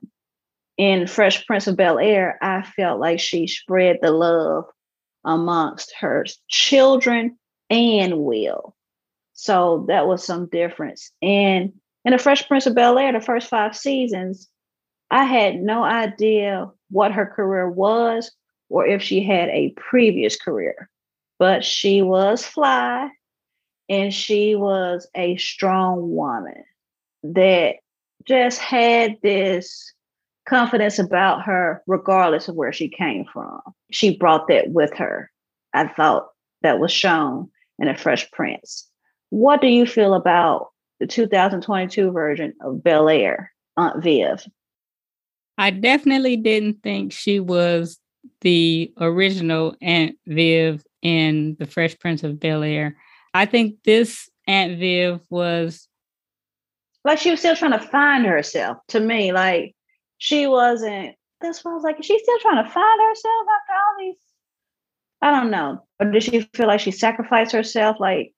In 0.78 1.08
Fresh 1.08 1.46
Prince 1.46 1.68
of 1.68 1.78
Bel 1.78 2.00
Air, 2.00 2.38
I 2.42 2.64
felt 2.64 3.00
like 3.00 3.20
she 3.20 3.48
spread 3.48 4.00
the 4.02 4.12
love 4.12 4.66
amongst 5.24 5.94
her 6.00 6.26
children 6.48 7.38
and 7.70 8.20
Will. 8.20 8.76
So 9.34 9.86
that 9.88 10.08
was 10.08 10.24
some 10.24 10.48
difference. 10.48 11.12
And 11.22 11.74
in 12.06 12.12
the 12.12 12.18
Fresh 12.18 12.48
Prince 12.48 12.66
of 12.66 12.76
Bel 12.76 12.98
Air, 12.98 13.14
the 13.14 13.22
first 13.22 13.50
five 13.50 13.76
seasons, 13.76 14.50
I 15.12 15.26
had 15.26 15.62
no 15.62 15.84
idea 15.84 16.70
what 16.90 17.12
her 17.12 17.26
career 17.26 17.70
was 17.70 18.32
or 18.70 18.86
if 18.86 19.02
she 19.02 19.24
had 19.24 19.50
a 19.50 19.74
previous 19.78 20.36
career. 20.36 20.90
But 21.38 21.64
she 21.64 22.02
was 22.02 22.46
fly 22.46 23.10
and 23.94 24.12
she 24.12 24.56
was 24.56 25.08
a 25.16 25.38
strong 25.38 26.16
woman 26.16 26.64
that 27.22 27.76
just 28.28 28.58
had 28.58 29.18
this 29.22 29.94
confidence 30.48 30.98
about 30.98 31.44
her, 31.44 31.84
regardless 31.86 32.48
of 32.48 32.56
where 32.56 32.74
she 32.74 32.90
came 32.90 33.24
from. 33.32 33.62
She 33.92 34.18
brought 34.18 34.48
that 34.48 34.72
with 34.72 34.92
her. 34.98 35.30
I 35.76 35.88
thought 35.88 36.28
that 36.64 36.80
was 36.80 36.92
shown 36.92 37.52
in 37.78 37.88
A 37.88 37.96
Fresh 37.96 38.32
Prince. 38.32 38.90
What 39.30 39.62
do 39.62 39.68
you 39.68 39.86
feel 39.86 40.16
about 40.16 40.70
the 41.00 41.06
2022 41.06 42.12
version 42.12 42.54
of 42.62 42.84
Bel 42.84 43.10
Air, 43.10 43.52
Aunt 43.78 44.04
Viv? 44.04 44.44
I 45.60 45.70
definitely 45.70 46.38
didn't 46.38 46.82
think 46.82 47.12
she 47.12 47.40
was 47.40 48.00
the 48.42 48.92
original 49.00 49.76
Aunt 49.82 50.18
Viv 50.26 50.84
in 51.04 51.58
The 51.60 51.68
Fresh 51.68 52.00
Prince 52.00 52.24
of 52.24 52.40
Bel 52.40 52.64
Air. 52.64 52.98
I 53.34 53.46
think 53.46 53.84
this 53.84 54.30
Aunt 54.48 54.80
Viv 54.80 55.22
was 55.30 55.88
like 57.04 57.19
she 57.19 57.32
was 57.32 57.39
still 57.39 57.56
trying 57.56 57.72
to 57.72 57.80
find 57.80 58.26
herself 58.26 58.78
to 58.89 59.00
me. 59.00 59.32
Like 59.32 59.76
she 60.17 60.48
wasn't, 60.48 61.15
that's 61.41 61.63
why 61.63 61.72
I 61.72 61.76
was 61.76 61.84
like, 61.84 62.02
she's 62.02 62.22
still 62.22 62.39
trying 62.39 62.63
to 62.63 62.69
find 62.69 63.02
herself 63.02 63.46
after 63.62 63.74
all 63.74 63.96
these. 64.00 64.15
I 65.22 65.32
don't 65.32 65.52
know. 65.52 65.84
Or 66.00 66.12
did 66.12 66.24
she 66.24 66.41
feel 66.54 66.67
like 66.67 66.80
she 66.80 66.91
sacrificed 66.91 67.52
herself? 67.52 67.98
Like, 68.00 68.34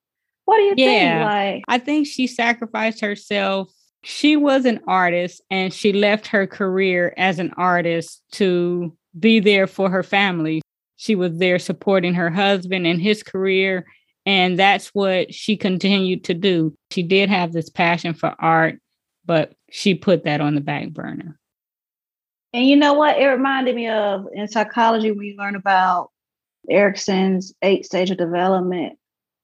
what 0.45 0.57
do 0.57 0.63
you 0.63 0.73
yeah, 0.77 1.17
think? 1.17 1.25
Like, 1.25 1.63
I 1.67 1.83
think 1.83 2.07
she 2.07 2.27
sacrificed 2.27 3.01
herself. 3.01 3.71
She 4.03 4.35
was 4.35 4.65
an 4.65 4.79
artist 4.87 5.41
and 5.49 5.73
she 5.73 5.93
left 5.93 6.27
her 6.27 6.45
career 6.45 7.13
as 7.17 7.39
an 7.39 7.51
artist 7.57 8.21
to 8.33 8.95
be 9.19 9.39
there 9.39 9.65
for 9.65 9.89
her 9.89 10.03
family. 10.03 10.61
She 10.97 11.15
was 11.15 11.37
there 11.39 11.57
supporting 11.59 12.13
her 12.13 12.29
husband 12.29 12.85
and 12.85 13.01
his 13.01 13.23
career 13.23 13.85
and 14.25 14.57
that's 14.57 14.87
what 14.89 15.33
she 15.33 15.55
continued 15.55 16.23
to 16.25 16.33
do. 16.33 16.75
She 16.91 17.03
did 17.03 17.29
have 17.29 17.53
this 17.53 17.69
passion 17.69 18.13
for 18.13 18.35
art, 18.39 18.79
but 19.25 19.53
she 19.69 19.93
put 19.93 20.23
that 20.23 20.41
on 20.41 20.55
the 20.55 20.61
back 20.61 20.89
burner. 20.89 21.39
And 22.53 22.65
you 22.65 22.75
know 22.75 22.93
what? 22.93 23.19
It 23.19 23.27
reminded 23.27 23.75
me 23.75 23.89
of 23.89 24.27
in 24.33 24.47
psychology 24.47 25.11
when 25.11 25.25
you 25.25 25.35
learn 25.37 25.55
about 25.55 26.09
Erikson's 26.69 27.53
eight 27.61 27.85
stage 27.85 28.11
of 28.11 28.17
development. 28.17 28.97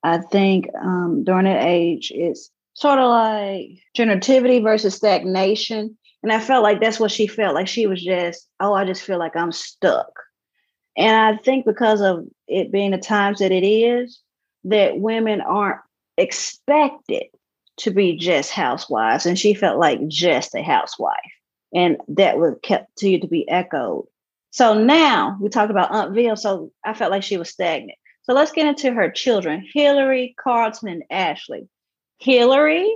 I 0.03 0.19
think 0.19 0.67
um, 0.81 1.23
during 1.23 1.45
that 1.45 1.63
age, 1.63 2.11
it's 2.15 2.49
sort 2.73 2.99
of 2.99 3.09
like 3.09 3.67
generativity 3.95 4.63
versus 4.63 4.95
stagnation. 4.95 5.97
And 6.23 6.31
I 6.31 6.39
felt 6.39 6.63
like 6.63 6.79
that's 6.79 6.99
what 6.99 7.11
she 7.11 7.27
felt 7.27 7.53
like. 7.53 7.67
She 7.67 7.85
was 7.85 8.01
just, 8.01 8.47
oh, 8.59 8.73
I 8.73 8.85
just 8.85 9.03
feel 9.03 9.19
like 9.19 9.35
I'm 9.35 9.51
stuck. 9.51 10.11
And 10.97 11.15
I 11.15 11.37
think 11.41 11.65
because 11.65 12.01
of 12.01 12.25
it 12.47 12.71
being 12.71 12.91
the 12.91 12.97
times 12.97 13.39
that 13.39 13.51
it 13.51 13.65
is, 13.65 14.21
that 14.65 14.99
women 14.99 15.41
aren't 15.41 15.81
expected 16.17 17.25
to 17.77 17.91
be 17.91 18.15
just 18.15 18.51
housewives. 18.51 19.25
And 19.25 19.37
she 19.37 19.53
felt 19.53 19.79
like 19.79 20.07
just 20.07 20.55
a 20.55 20.61
housewife. 20.61 21.15
And 21.73 21.97
that 22.09 22.37
would 22.37 22.61
kept 22.61 22.97
to 22.97 23.27
be 23.27 23.47
echoed. 23.49 24.07
So 24.51 24.73
now 24.73 25.37
we 25.41 25.49
talk 25.49 25.69
about 25.69 25.91
Aunt 25.91 26.13
Viv. 26.13 26.37
So 26.37 26.71
I 26.85 26.93
felt 26.93 27.11
like 27.11 27.23
she 27.23 27.37
was 27.37 27.49
stagnant. 27.49 27.97
So 28.23 28.33
let's 28.33 28.51
get 28.51 28.67
into 28.67 28.93
her 28.93 29.09
children 29.09 29.65
Hillary, 29.73 30.35
Carlton, 30.37 30.89
and 30.89 31.03
Ashley. 31.09 31.67
Hillary 32.19 32.93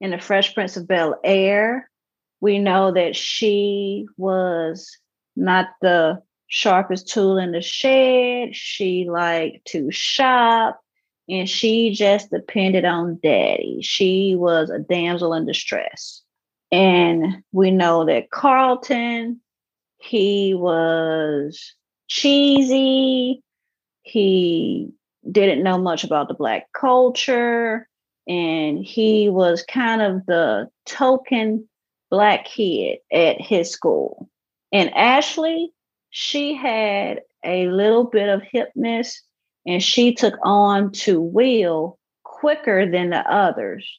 in 0.00 0.10
the 0.10 0.18
Fresh 0.18 0.54
Prince 0.54 0.76
of 0.76 0.86
Bel 0.86 1.18
Air, 1.24 1.90
we 2.40 2.58
know 2.58 2.92
that 2.92 3.16
she 3.16 4.06
was 4.16 4.96
not 5.34 5.68
the 5.82 6.22
sharpest 6.46 7.08
tool 7.08 7.36
in 7.38 7.52
the 7.52 7.62
shed. 7.62 8.54
She 8.54 9.08
liked 9.08 9.66
to 9.68 9.90
shop 9.90 10.80
and 11.30 11.48
she 11.48 11.90
just 11.92 12.30
depended 12.30 12.84
on 12.84 13.20
daddy. 13.22 13.80
She 13.82 14.34
was 14.36 14.68
a 14.68 14.78
damsel 14.78 15.32
in 15.34 15.46
distress. 15.46 16.22
And 16.72 17.42
we 17.52 17.70
know 17.70 18.04
that 18.06 18.30
Carlton, 18.30 19.40
he 19.98 20.54
was 20.54 21.74
cheesy. 22.08 23.42
He 24.02 24.90
didn't 25.30 25.62
know 25.62 25.78
much 25.78 26.04
about 26.04 26.28
the 26.28 26.34
Black 26.34 26.66
culture. 26.72 27.88
And 28.26 28.84
he 28.84 29.28
was 29.28 29.62
kind 29.62 30.02
of 30.02 30.26
the 30.26 30.68
token 30.86 31.68
Black 32.10 32.44
kid 32.44 32.98
at 33.12 33.40
his 33.40 33.70
school. 33.70 34.28
And 34.72 34.92
Ashley, 34.94 35.72
she 36.10 36.54
had 36.54 37.22
a 37.44 37.68
little 37.68 38.04
bit 38.04 38.28
of 38.28 38.42
hipness 38.42 39.14
and 39.66 39.82
she 39.82 40.14
took 40.14 40.34
on 40.42 40.92
to 40.92 41.20
Will 41.20 41.98
quicker 42.24 42.90
than 42.90 43.10
the 43.10 43.18
others. 43.30 43.98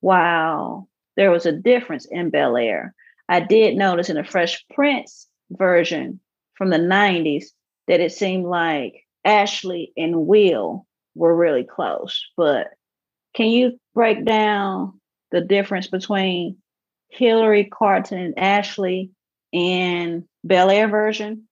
Wow, 0.00 0.88
there 1.16 1.30
was 1.30 1.46
a 1.46 1.52
difference 1.52 2.06
in 2.06 2.30
Bel 2.30 2.56
Air, 2.56 2.94
I 3.28 3.40
did 3.40 3.76
notice 3.76 4.08
in 4.08 4.16
the 4.16 4.24
Fresh 4.24 4.64
Prince 4.72 5.26
version 5.50 6.20
from 6.54 6.70
the 6.70 6.78
90s 6.78 7.46
that 7.88 8.00
it 8.00 8.12
seemed 8.12 8.46
like 8.46 9.04
Ashley 9.24 9.92
and 9.96 10.26
Will 10.26 10.86
were 11.14 11.34
really 11.34 11.64
close. 11.64 12.24
But 12.36 12.68
can 13.34 13.46
you 13.46 13.78
break 13.94 14.24
down 14.24 15.00
the 15.32 15.40
difference 15.40 15.88
between 15.88 16.58
Hillary 17.08 17.64
Carlton 17.64 18.18
and 18.18 18.38
Ashley 18.38 19.10
and 19.52 20.24
Bel 20.44 20.70
Air 20.70 20.88
version? 20.88 21.48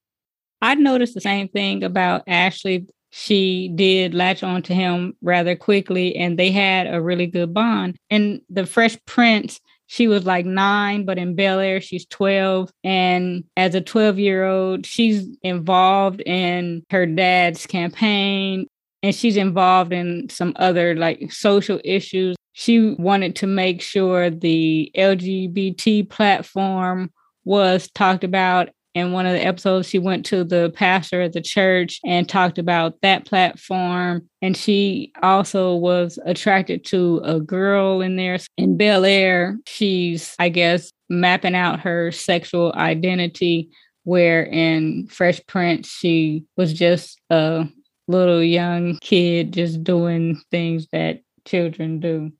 I 0.63 0.77
noticed 0.77 1.15
the 1.15 1.21
same 1.21 1.49
thing 1.49 1.83
about 1.83 2.23
Ashley 2.27 2.87
she 3.17 3.71
did 3.77 4.13
latch 4.13 4.43
on 4.43 4.61
to 4.61 4.75
him 4.75 5.17
rather 5.23 5.55
quickly 5.55 6.17
and 6.17 6.37
they 6.37 6.51
had 6.51 6.93
a 6.93 7.01
really 7.01 7.29
good 7.29 7.55
bond. 7.55 7.97
And 8.11 8.41
the 8.51 8.67
Fresh 8.67 8.99
Prince, 9.07 9.61
she 9.87 10.09
was 10.09 10.27
like 10.27 10.45
nine, 10.45 11.05
but 11.05 11.17
in 11.17 11.37
Bel 11.37 11.61
Air, 11.61 11.81
she's 11.81 12.07
12. 12.07 12.73
And 12.83 13.45
as 13.57 13.77
a 13.77 13.81
12 13.81 14.19
year 14.19 14.45
old, 14.45 14.85
she's 14.85 15.29
involved 15.45 16.23
in 16.23 16.83
her 16.91 17.07
dad's 17.07 17.67
campaign 17.67 18.67
and 19.05 19.15
she's 19.15 19.37
involved 19.37 19.93
in 19.93 20.29
some 20.29 20.53
other 20.57 20.97
like 20.97 21.31
social 21.31 21.81
issues. 21.85 22.35
She 22.55 22.97
wanted 22.99 23.37
to 23.37 23.47
make 23.47 23.81
sure 23.81 24.29
the 24.29 24.91
LGBT 24.97 26.11
platform 26.11 27.13
was 27.45 27.89
talked 27.93 28.25
about 28.25 28.71
in 28.95 29.11
one 29.11 29.27
of 29.27 29.33
the 29.33 29.45
episodes, 29.45 29.89
she 29.89 29.99
went 29.99 30.25
to 30.27 30.45
the 30.45 30.73
pastor 30.75 31.21
at 31.23 31.33
the 31.33 31.43
church 31.43 32.01
and 32.05 32.29
talked 32.29 32.59
about 32.59 33.01
that 33.03 33.27
platform. 33.27 34.29
And 34.41 34.57
she 34.57 35.13
also 35.23 35.75
was 35.75 36.19
attracted 36.25 36.85
to 36.87 37.21
a 37.25 37.41
girl 37.41 38.01
in 38.01 38.17
there 38.17 38.39
in 38.57 38.77
Bel 38.77 39.05
Air. 39.05 39.59
She's, 39.67 40.37
I 40.39 40.49
guess, 40.49 40.93
mapping 41.09 41.57
out 41.57 41.81
her 41.81 42.13
sexual 42.13 42.73
identity, 42.77 43.69
where 44.05 44.45
in 44.45 45.09
Fresh 45.09 45.41
Prince, 45.49 45.89
she 45.89 46.45
was 46.57 46.73
just 46.73 47.21
a 47.31 47.67
little 48.07 48.43
young 48.43 48.99
kid 49.01 49.53
just 49.53 49.83
doing 49.83 50.41
things 50.51 50.87
that 50.93 51.21
children 51.47 52.01
do. 52.01 52.31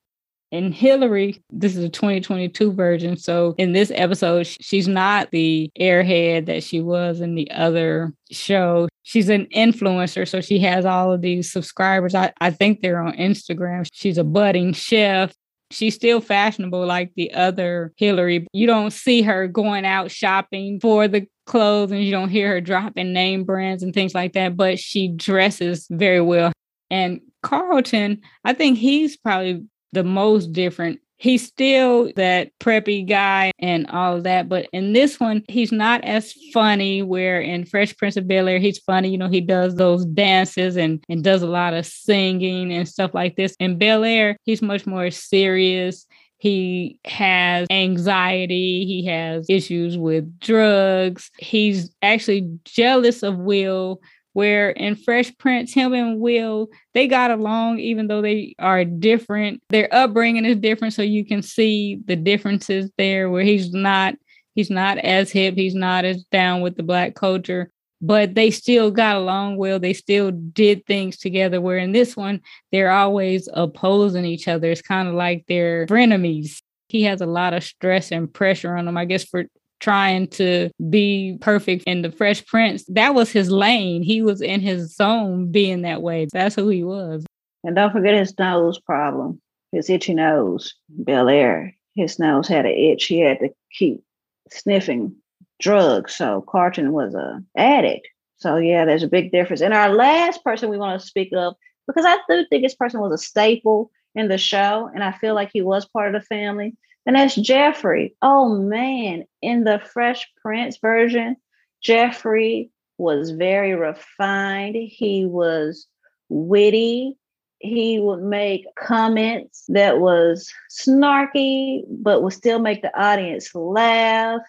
And 0.53 0.73
Hillary, 0.73 1.43
this 1.51 1.77
is 1.77 1.83
a 1.83 1.89
2022 1.89 2.73
version. 2.73 3.17
So 3.17 3.55
in 3.59 3.73
this 3.73 3.91
episode, 3.95 4.47
she's 4.47 4.87
not 4.87 5.31
the 5.33 5.71
airhead 5.81 6.47
that 6.47 6.63
she 6.63 6.81
was 6.81 7.21
in 7.21 7.35
the 7.35 7.51
other 7.51 8.13
show. 8.31 8.89
She's 9.03 9.29
an 9.29 9.47
influencer. 9.47 10.29
So 10.29 10.41
she 10.41 10.61
has 10.61 10.85
all 10.85 11.13
of 11.13 11.23
these 11.23 11.51
subscribers. 11.51 12.15
I, 12.15 12.33
I 12.41 12.51
think 12.51 12.81
they're 12.81 13.01
on 13.01 13.15
Instagram. 13.15 13.87
She's 13.93 14.17
a 14.17 14.25
budding 14.25 14.73
chef. 14.73 15.33
She's 15.71 15.97
still 15.97 16.21
fashionable 16.21 16.87
like 16.87 17.13
the 17.17 17.33
other 17.35 17.93
Hillary. 17.97 18.47
You 18.53 18.67
don't 18.67 18.93
see 18.93 19.23
her 19.23 19.49
going 19.49 19.85
out 19.85 20.13
shopping 20.13 20.79
for 20.79 21.09
the 21.09 21.27
clothes 21.47 21.91
and 21.91 22.03
you 22.03 22.11
don't 22.11 22.29
hear 22.29 22.49
her 22.49 22.61
dropping 22.61 23.13
name 23.13 23.45
brands 23.45 23.83
and 23.83 23.93
things 23.93 24.15
like 24.15 24.35
that, 24.35 24.57
but 24.57 24.79
she 24.79 25.09
dresses 25.09 25.87
very 25.91 26.21
well. 26.21 26.53
And 26.91 27.21
Carlton, 27.43 28.21
I 28.45 28.53
think 28.53 28.79
he's 28.79 29.17
probably 29.17 29.65
the 29.95 30.05
most 30.05 30.53
different 30.53 31.01
he's 31.17 31.47
still 31.47 32.13
that 32.17 32.51
preppy 32.61 33.09
guy 33.09 33.51
and 33.59 33.87
all 33.89 34.17
of 34.17 34.25
that. 34.25 34.49
But 34.49 34.69
in 34.73 34.93
this 34.93 35.19
one, 35.19 35.43
he's 35.49 35.73
not 35.73 36.05
as 36.05 36.33
funny. 36.53 37.03
Where 37.03 37.41
in 37.41 37.65
Fresh 37.65 37.97
Prince 37.97 38.17
of 38.17 38.29
Bel 38.29 38.49
Air, 38.49 38.59
he's 38.59 38.79
funny. 38.79 39.09
You 39.09 39.19
know, 39.19 39.29
he 39.29 39.41
does 39.41 39.77
those 39.77 40.05
dances 40.05 40.77
and 40.77 41.03
and 41.09 41.25
does 41.25 41.43
a 41.43 41.47
lot 41.47 41.75
of 41.75 41.87
singing 41.87 42.73
and 42.73 42.89
stuff 42.89 43.15
like 43.15 43.37
this. 43.37 43.57
In 43.59 43.79
Bel 43.79 44.05
Air, 44.05 44.37
he's 44.45 44.63
much 44.63 44.87
more 44.87 45.11
serious. 45.11 46.07
He 46.37 46.99
has 47.07 47.67
anxiety. 47.71 48.85
He 48.85 49.07
has 49.07 49.47
issues 49.49 49.97
with 49.97 50.39
drugs. 50.41 51.31
He's 51.39 51.91
actually 52.03 52.59
jealous 52.65 53.23
of 53.23 53.39
Will 53.39 54.03
where 54.35 54.71
in 54.71 54.97
Fresh 54.97 55.39
Prince, 55.39 55.73
him 55.73 55.95
and 55.95 56.21
Will, 56.21 56.69
they 56.93 57.07
got 57.07 57.31
along 57.31 57.79
even 57.79 58.09
though 58.09 58.21
they 58.21 58.55
are 58.59 58.85
different. 58.85 59.63
Their 59.71 59.89
upbringing 59.93 60.45
is 60.45 60.57
different, 60.57 60.93
so 60.93 61.03
you 61.03 61.25
can 61.25 61.41
see 61.41 62.01
the 62.05 62.17
differences 62.17 62.91
there 62.99 63.31
where 63.31 63.45
he's 63.45 63.73
not 63.73 64.15
he's 64.55 64.71
not 64.71 64.99
as 64.99 65.31
hip, 65.31 65.55
he's 65.55 65.75
not 65.75 66.05
as 66.05 66.25
down 66.25 66.61
with 66.61 66.77
the 66.77 66.83
black 66.83 67.15
culture, 67.15 67.73
but 68.03 68.35
they 68.35 68.51
still 68.51 68.91
got 68.91 69.17
along 69.17 69.57
well. 69.57 69.79
They 69.79 69.95
still 69.95 70.33
did 70.33 70.85
things 70.85 71.17
together. 71.17 71.61
Where 71.61 71.79
in 71.79 71.93
this 71.93 72.17
one, 72.17 72.41
they're 72.73 72.91
always 72.91 73.49
opposing 73.55 74.25
each 74.25 74.49
other. 74.49 74.71
It's 74.71 74.83
kind 74.83 75.09
of 75.09 75.15
like 75.15 75.45
they're 75.47 75.87
frenemies. 75.87 76.61
He 76.89 77.05
has 77.05 77.21
a 77.21 77.27
lot 77.27 77.55
of 77.55 77.65
stress 77.65 78.11
and 78.11 78.33
pressure 78.33 78.77
on 78.77 78.89
him, 78.89 78.97
I 78.97 79.05
guess, 79.05 79.25
for 79.25 79.45
trying 79.81 80.29
to 80.29 80.71
be 80.89 81.39
perfect 81.41 81.85
in 81.87 82.03
the 82.03 82.11
Fresh 82.11 82.47
Prince. 82.47 82.85
That 82.89 83.15
was 83.15 83.31
his 83.31 83.51
lane. 83.51 84.03
He 84.03 84.23
was 84.23 84.41
in 84.41 84.61
his 84.61 84.95
zone 84.95 85.51
being 85.51 85.83
that 85.83 86.03
way. 86.03 86.27
That's 86.33 86.55
who 86.55 86.69
he 86.69 86.85
was. 86.85 87.25
And 87.65 87.77
don't 87.77 87.93
forget 87.93 88.15
his 88.15 88.39
nose 88.39 88.79
problem, 88.79 89.41
his 89.73 89.89
itchy 89.91 90.15
nose. 90.15 90.75
Bel 90.89 91.29
Air, 91.29 91.75
his 91.95 92.19
nose 92.19 92.49
had 92.49 92.67
an 92.67 92.73
itch. 92.73 93.07
He 93.07 93.21
had 93.21 93.41
to 93.41 93.51
keep 93.73 94.03
sniffing 94.51 95.15
drugs. 95.61 96.15
So 96.15 96.45
Carlton 96.49 96.93
was 96.93 97.15
a 97.15 97.43
addict. 97.57 98.09
So 98.37 98.57
yeah, 98.57 98.85
there's 98.85 99.03
a 99.03 99.09
big 99.09 99.33
difference. 99.33 99.63
And 99.63 99.73
our 99.73 99.89
last 99.95 100.45
person 100.45 100.69
we 100.69 100.79
want 100.79 101.01
to 101.01 101.07
speak 101.07 101.33
of, 101.35 101.55
because 101.87 102.05
I 102.05 102.19
do 102.29 102.45
think 102.49 102.63
this 102.63 102.75
person 102.75 103.01
was 103.01 103.13
a 103.13 103.19
staple 103.19 103.91
in 104.15 104.29
the 104.29 104.39
show, 104.39 104.91
and 104.95 105.03
I 105.03 105.13
feel 105.13 105.35
like 105.35 105.51
he 105.53 105.63
was 105.63 105.87
part 105.87 106.15
of 106.15 106.21
the 106.21 106.27
family. 106.27 106.77
And 107.07 107.17
that's 107.17 107.35
Jeffrey. 107.35 108.17
Oh 108.23 108.49
man, 108.49 109.25
in 109.43 109.65
the 109.65 109.81
Fresh 109.93 110.31
Prince 110.41 110.79
version, 110.79 111.37
Jeffrey 111.83 112.71
was 112.97 113.31
very 113.31 113.75
refined. 113.75 114.77
He 114.77 115.27
was 115.27 115.87
witty. 116.29 117.19
He 117.59 117.99
would 117.99 118.23
make 118.23 118.67
comments 118.79 119.65
that 119.69 119.99
was 119.99 120.51
snarky, 120.71 121.83
but 121.89 122.23
would 122.23 122.33
still 122.33 122.59
make 122.59 122.83
the 122.83 122.99
audience 122.99 123.55
laugh. 123.55 124.41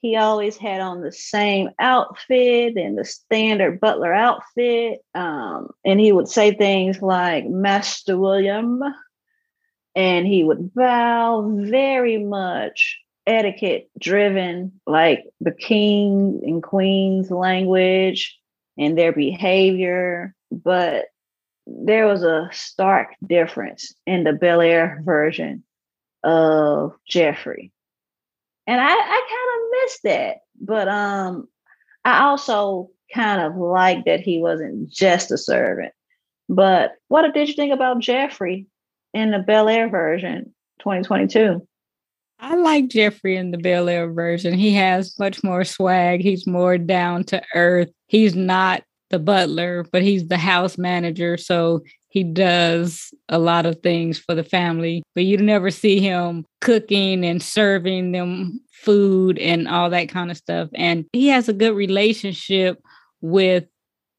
He 0.00 0.16
always 0.16 0.56
had 0.56 0.80
on 0.80 1.00
the 1.00 1.10
same 1.10 1.70
outfit 1.78 2.76
and 2.76 2.98
the 2.98 3.04
standard 3.04 3.80
butler 3.80 4.12
outfit. 4.12 5.00
Um, 5.14 5.70
and 5.84 5.98
he 5.98 6.12
would 6.12 6.28
say 6.28 6.52
things 6.54 7.02
like, 7.02 7.46
Master 7.46 8.18
William, 8.18 8.82
and 9.96 10.26
he 10.26 10.44
would 10.44 10.74
bow 10.74 11.50
very 11.56 12.18
much 12.18 13.00
etiquette 13.26 13.90
driven, 13.98 14.78
like 14.86 15.24
the 15.40 15.50
king 15.50 16.42
and 16.44 16.62
queen's 16.62 17.30
language 17.30 18.38
and 18.78 18.96
their 18.96 19.12
behavior. 19.12 20.34
But 20.52 21.06
there 21.66 22.06
was 22.06 22.22
a 22.22 22.48
stark 22.52 23.08
difference 23.26 23.92
in 24.06 24.22
the 24.22 24.34
Bel 24.34 24.60
Air 24.60 25.00
version 25.02 25.64
of 26.22 26.92
Jeffrey. 27.08 27.72
And 28.66 28.80
I, 28.80 28.92
I 28.92 28.92
kind 28.92 29.64
of 29.64 29.70
missed 29.82 30.02
that. 30.04 30.36
But 30.60 30.88
um 30.88 31.48
I 32.04 32.24
also 32.24 32.90
kind 33.14 33.40
of 33.40 33.56
liked 33.56 34.04
that 34.06 34.20
he 34.20 34.38
wasn't 34.40 34.90
just 34.90 35.32
a 35.32 35.38
servant. 35.38 35.92
But 36.48 36.92
what 37.08 37.32
did 37.32 37.48
you 37.48 37.54
think 37.54 37.72
about 37.72 37.98
Jeffrey 37.98 38.66
in 39.16 39.30
the 39.30 39.38
Bel 39.38 39.68
Air 39.68 39.88
version 39.88 40.54
2022. 40.80 41.66
I 42.38 42.54
like 42.56 42.88
Jeffrey 42.88 43.36
in 43.36 43.50
the 43.50 43.58
Bel 43.58 43.88
Air 43.88 44.12
version. 44.12 44.52
He 44.52 44.74
has 44.74 45.18
much 45.18 45.42
more 45.42 45.64
swag. 45.64 46.20
He's 46.20 46.46
more 46.46 46.76
down 46.76 47.24
to 47.24 47.42
earth. 47.54 47.88
He's 48.08 48.36
not 48.36 48.82
the 49.08 49.18
butler, 49.18 49.86
but 49.90 50.02
he's 50.02 50.28
the 50.28 50.36
house 50.36 50.76
manager. 50.76 51.38
So 51.38 51.82
he 52.08 52.24
does 52.24 53.14
a 53.30 53.38
lot 53.38 53.64
of 53.64 53.80
things 53.80 54.18
for 54.18 54.34
the 54.34 54.44
family, 54.44 55.02
but 55.14 55.24
you 55.24 55.38
never 55.38 55.70
see 55.70 55.98
him 56.00 56.44
cooking 56.60 57.24
and 57.24 57.42
serving 57.42 58.12
them 58.12 58.60
food 58.70 59.38
and 59.38 59.66
all 59.66 59.88
that 59.90 60.10
kind 60.10 60.30
of 60.30 60.36
stuff. 60.36 60.68
And 60.74 61.06
he 61.14 61.28
has 61.28 61.48
a 61.48 61.54
good 61.54 61.74
relationship 61.74 62.82
with 63.22 63.64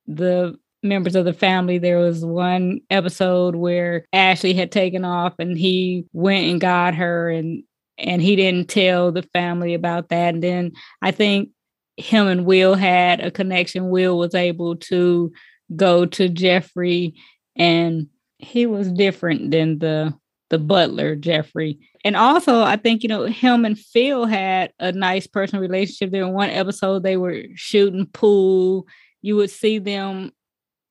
the 0.07 0.57
members 0.87 1.15
of 1.15 1.25
the 1.25 1.33
family. 1.33 1.77
There 1.77 1.99
was 1.99 2.25
one 2.25 2.81
episode 2.89 3.55
where 3.55 4.05
Ashley 4.13 4.53
had 4.53 4.71
taken 4.71 5.05
off 5.05 5.33
and 5.39 5.57
he 5.57 6.05
went 6.13 6.49
and 6.49 6.61
got 6.61 6.95
her 6.95 7.29
and 7.29 7.63
and 7.97 8.21
he 8.21 8.35
didn't 8.35 8.69
tell 8.69 9.11
the 9.11 9.23
family 9.23 9.73
about 9.73 10.09
that. 10.09 10.35
And 10.35 10.43
then 10.43 10.71
I 11.01 11.11
think 11.11 11.49
him 11.97 12.27
and 12.27 12.45
Will 12.45 12.75
had 12.75 13.21
a 13.21 13.31
connection. 13.31 13.89
Will 13.89 14.17
was 14.17 14.35
able 14.35 14.75
to 14.75 15.31
go 15.75 16.05
to 16.05 16.29
Jeffrey 16.29 17.15
and 17.55 18.07
he 18.37 18.65
was 18.65 18.91
different 18.91 19.51
than 19.51 19.79
the 19.79 20.13
the 20.49 20.59
butler 20.59 21.15
Jeffrey. 21.15 21.77
And 22.05 22.15
also 22.15 22.61
I 22.61 22.77
think 22.77 23.03
you 23.03 23.09
know 23.09 23.25
him 23.25 23.65
and 23.65 23.77
Phil 23.77 24.25
had 24.25 24.71
a 24.79 24.91
nice 24.91 25.27
personal 25.27 25.61
relationship. 25.61 26.11
There 26.11 26.23
in 26.23 26.33
one 26.33 26.49
episode 26.49 27.03
they 27.03 27.17
were 27.17 27.43
shooting 27.55 28.05
pool. 28.05 28.85
You 29.21 29.35
would 29.37 29.49
see 29.49 29.79
them 29.79 30.31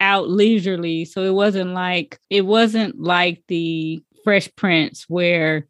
out 0.00 0.28
leisurely. 0.28 1.04
So 1.04 1.22
it 1.22 1.34
wasn't 1.34 1.74
like 1.74 2.18
it 2.30 2.42
wasn't 2.42 3.00
like 3.00 3.42
the 3.48 4.02
Fresh 4.24 4.50
Prince 4.56 5.04
where 5.08 5.66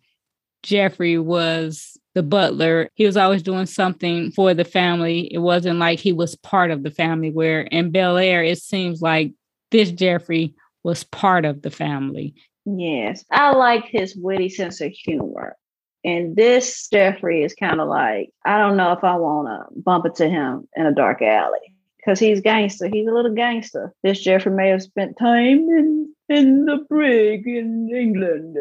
Jeffrey 0.62 1.18
was 1.18 1.96
the 2.14 2.22
butler. 2.22 2.88
He 2.94 3.04
was 3.04 3.16
always 3.16 3.42
doing 3.42 3.66
something 3.66 4.30
for 4.32 4.54
the 4.54 4.64
family. 4.64 5.32
It 5.32 5.38
wasn't 5.38 5.78
like 5.78 5.98
he 5.98 6.12
was 6.12 6.34
part 6.36 6.70
of 6.70 6.82
the 6.82 6.90
family 6.90 7.30
where 7.30 7.62
in 7.62 7.90
Bel 7.90 8.16
Air 8.16 8.42
it 8.42 8.58
seems 8.58 9.02
like 9.02 9.32
this 9.70 9.90
Jeffrey 9.90 10.54
was 10.82 11.04
part 11.04 11.44
of 11.44 11.62
the 11.62 11.70
family. 11.70 12.34
Yes. 12.64 13.24
I 13.30 13.52
like 13.52 13.84
his 13.84 14.16
witty 14.16 14.48
sense 14.48 14.80
of 14.80 14.90
humor. 14.92 15.56
And 16.04 16.36
this 16.36 16.88
Jeffrey 16.88 17.42
is 17.42 17.54
kind 17.54 17.80
of 17.80 17.88
like, 17.88 18.30
I 18.44 18.58
don't 18.58 18.76
know 18.76 18.92
if 18.92 19.04
I 19.04 19.16
want 19.16 19.48
to 19.48 19.80
bump 19.80 20.06
into 20.06 20.28
him 20.28 20.68
in 20.76 20.86
a 20.86 20.94
dark 20.94 21.20
alley 21.20 21.75
because 22.06 22.20
he's 22.20 22.40
gangster. 22.40 22.88
He's 22.88 23.08
a 23.08 23.12
little 23.12 23.34
gangster. 23.34 23.92
This 24.02 24.20
Jeffrey 24.20 24.52
may 24.52 24.68
have 24.68 24.82
spent 24.82 25.18
time 25.18 25.68
in 25.68 26.14
in 26.28 26.64
the 26.64 26.78
brig 26.88 27.46
in 27.46 27.90
England, 27.94 28.56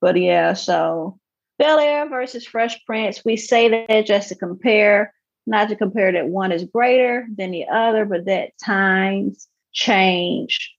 but 0.00 0.16
yeah. 0.16 0.52
So 0.52 1.18
Bel 1.58 1.80
Air 1.80 2.08
versus 2.08 2.46
Fresh 2.46 2.84
Prince. 2.86 3.24
We 3.24 3.36
say 3.36 3.86
that 3.86 4.06
just 4.06 4.28
to 4.28 4.36
compare, 4.36 5.12
not 5.46 5.68
to 5.68 5.76
compare 5.76 6.12
that 6.12 6.28
one 6.28 6.52
is 6.52 6.64
greater 6.64 7.26
than 7.36 7.50
the 7.50 7.66
other, 7.68 8.04
but 8.04 8.26
that 8.26 8.52
times 8.64 9.48
change 9.72 10.72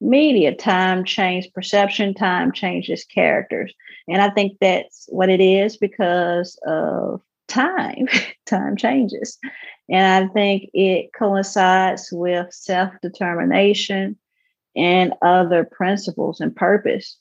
media, 0.00 0.54
time 0.54 1.04
change 1.04 1.52
perception, 1.52 2.14
time 2.14 2.52
changes 2.52 3.04
characters, 3.04 3.74
and 4.08 4.22
I 4.22 4.30
think 4.30 4.56
that's 4.58 5.06
what 5.10 5.28
it 5.28 5.42
is 5.42 5.76
because 5.76 6.58
of 6.66 7.20
time. 7.50 8.08
time 8.46 8.76
changes. 8.76 9.38
And 9.88 10.24
I 10.24 10.32
think 10.32 10.70
it 10.72 11.12
coincides 11.12 12.08
with 12.12 12.52
self 12.52 12.92
determination 13.02 14.16
and 14.76 15.14
other 15.22 15.64
principles 15.64 16.40
and 16.40 16.54
purpose. 16.54 17.18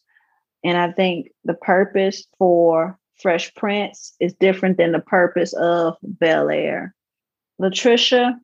And 0.63 0.77
I 0.77 0.91
think 0.91 1.29
the 1.43 1.53
purpose 1.53 2.25
for 2.37 2.97
Fresh 3.21 3.55
Prince 3.55 4.13
is 4.19 4.33
different 4.33 4.77
than 4.77 4.91
the 4.91 4.99
purpose 4.99 5.53
of 5.53 5.97
Bel 6.03 6.49
Air. 6.49 6.93
Latricia, 7.61 8.35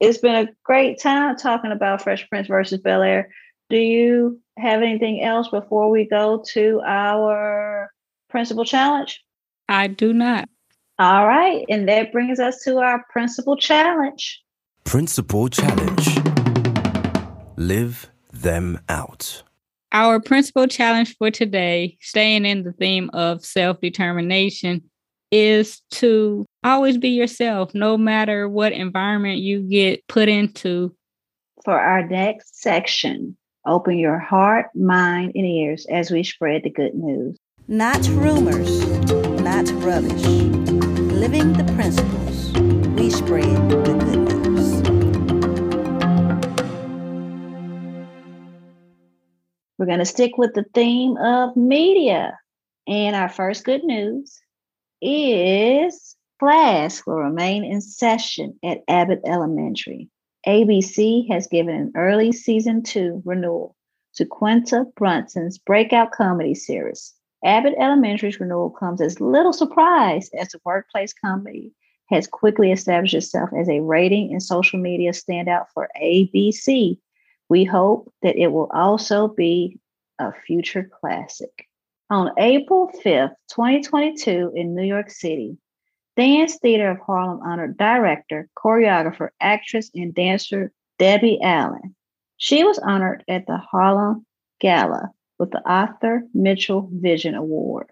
it's 0.00 0.18
been 0.18 0.34
a 0.34 0.52
great 0.64 1.00
time 1.00 1.36
talking 1.36 1.72
about 1.72 2.02
Fresh 2.02 2.28
Prince 2.28 2.48
versus 2.48 2.80
Bel 2.80 3.02
Air. 3.02 3.30
Do 3.70 3.76
you 3.76 4.40
have 4.58 4.82
anything 4.82 5.22
else 5.22 5.48
before 5.48 5.90
we 5.90 6.08
go 6.08 6.42
to 6.52 6.80
our 6.84 7.90
principal 8.30 8.64
challenge? 8.64 9.22
I 9.68 9.88
do 9.88 10.12
not. 10.12 10.48
All 10.98 11.26
right. 11.26 11.64
And 11.68 11.88
that 11.88 12.12
brings 12.12 12.40
us 12.40 12.62
to 12.64 12.78
our 12.78 13.04
principal 13.10 13.56
challenge. 13.56 14.42
Principal 14.84 15.48
challenge 15.48 16.16
Live 17.56 18.10
them 18.32 18.78
out. 18.88 19.42
Our 19.92 20.20
principal 20.20 20.66
challenge 20.66 21.16
for 21.16 21.30
today, 21.30 21.96
staying 22.00 22.44
in 22.44 22.64
the 22.64 22.72
theme 22.72 23.08
of 23.14 23.44
self 23.44 23.80
determination, 23.80 24.82
is 25.30 25.80
to 25.92 26.44
always 26.62 26.98
be 26.98 27.10
yourself, 27.10 27.74
no 27.74 27.96
matter 27.96 28.48
what 28.48 28.72
environment 28.72 29.38
you 29.38 29.60
get 29.60 30.06
put 30.06 30.28
into. 30.28 30.94
For 31.64 31.78
our 31.78 32.06
next 32.06 32.60
section, 32.60 33.36
open 33.66 33.98
your 33.98 34.18
heart, 34.18 34.66
mind, 34.74 35.32
and 35.34 35.46
ears 35.46 35.86
as 35.90 36.10
we 36.10 36.22
spread 36.22 36.62
the 36.62 36.70
good 36.70 36.94
news. 36.94 37.38
Not 37.68 38.06
rumors, 38.08 38.86
not 39.40 39.68
rubbish. 39.82 40.65
Living 41.28 41.54
the 41.54 41.64
principles, 41.72 42.52
we 42.96 43.10
spread 43.10 43.42
the 43.68 43.82
good 43.82 44.46
news. 44.46 44.80
We're 49.76 49.86
going 49.86 49.98
to 49.98 50.04
stick 50.04 50.38
with 50.38 50.54
the 50.54 50.66
theme 50.72 51.16
of 51.16 51.56
media. 51.56 52.38
And 52.86 53.16
our 53.16 53.28
first 53.28 53.64
good 53.64 53.82
news 53.82 54.40
is 55.02 56.14
class 56.38 57.04
will 57.04 57.16
remain 57.16 57.64
in 57.64 57.80
session 57.80 58.56
at 58.62 58.84
Abbott 58.86 59.22
Elementary. 59.26 60.08
ABC 60.46 61.28
has 61.28 61.48
given 61.48 61.74
an 61.74 61.92
early 61.96 62.30
season 62.30 62.84
two 62.84 63.20
renewal 63.24 63.74
to 64.14 64.26
Quinta 64.26 64.84
Brunson's 64.94 65.58
breakout 65.58 66.12
comedy 66.12 66.54
series. 66.54 67.15
Abbott 67.46 67.74
Elementary's 67.78 68.40
renewal 68.40 68.70
comes 68.70 69.00
as 69.00 69.20
little 69.20 69.52
surprise 69.52 70.28
as 70.38 70.48
the 70.48 70.60
workplace 70.64 71.14
comedy 71.14 71.72
has 72.06 72.26
quickly 72.26 72.72
established 72.72 73.14
itself 73.14 73.50
as 73.56 73.68
a 73.68 73.80
rating 73.80 74.32
and 74.32 74.42
social 74.42 74.80
media 74.80 75.12
standout 75.12 75.66
for 75.72 75.88
ABC. 76.02 76.98
We 77.48 77.64
hope 77.64 78.12
that 78.22 78.36
it 78.36 78.48
will 78.48 78.68
also 78.74 79.28
be 79.28 79.78
a 80.18 80.32
future 80.32 80.90
classic. 81.00 81.68
On 82.10 82.32
April 82.36 82.90
5th, 83.04 83.34
2022, 83.48 84.52
in 84.56 84.74
New 84.74 84.84
York 84.84 85.10
City, 85.10 85.56
Dance 86.16 86.58
Theater 86.58 86.90
of 86.90 86.98
Harlem 86.98 87.40
honored 87.42 87.76
director, 87.76 88.48
choreographer, 88.58 89.28
actress, 89.40 89.90
and 89.94 90.12
dancer 90.12 90.72
Debbie 90.98 91.40
Allen. 91.40 91.94
She 92.38 92.64
was 92.64 92.78
honored 92.80 93.22
at 93.28 93.46
the 93.46 93.58
Harlem 93.58 94.26
Gala 94.60 95.10
with 95.38 95.50
the 95.50 95.62
Arthur 95.64 96.22
Mitchell 96.34 96.88
Vision 96.92 97.34
Award. 97.34 97.90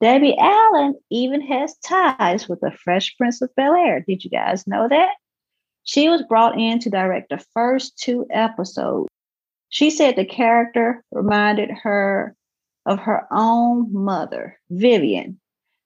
Debbie 0.00 0.36
Allen 0.36 0.94
even 1.10 1.40
has 1.40 1.76
ties 1.78 2.48
with 2.48 2.60
the 2.60 2.72
Fresh 2.72 3.16
Prince 3.16 3.40
of 3.40 3.54
Bel 3.54 3.74
Air. 3.74 4.04
Did 4.06 4.24
you 4.24 4.30
guys 4.30 4.66
know 4.66 4.88
that? 4.88 5.14
She 5.84 6.08
was 6.08 6.22
brought 6.22 6.58
in 6.58 6.78
to 6.80 6.90
direct 6.90 7.30
the 7.30 7.44
first 7.52 7.98
two 7.98 8.26
episodes. 8.30 9.08
She 9.68 9.90
said 9.90 10.16
the 10.16 10.24
character 10.24 11.04
reminded 11.12 11.70
her 11.82 12.34
of 12.86 12.98
her 13.00 13.26
own 13.30 13.92
mother, 13.92 14.58
Vivian, 14.70 15.40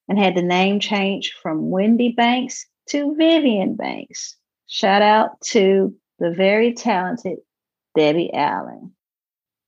and 0.08 0.18
had 0.18 0.34
the 0.34 0.42
name 0.42 0.80
changed 0.80 1.34
from 1.42 1.70
Wendy 1.70 2.11
Banks 2.11 2.66
to 2.90 3.14
Vivian 3.16 3.74
Banks. 3.76 4.37
Shout 4.66 5.02
out 5.02 5.40
to 5.42 5.94
the 6.18 6.30
very 6.30 6.72
talented 6.72 7.38
Debbie 7.96 8.32
Allen. 8.32 8.94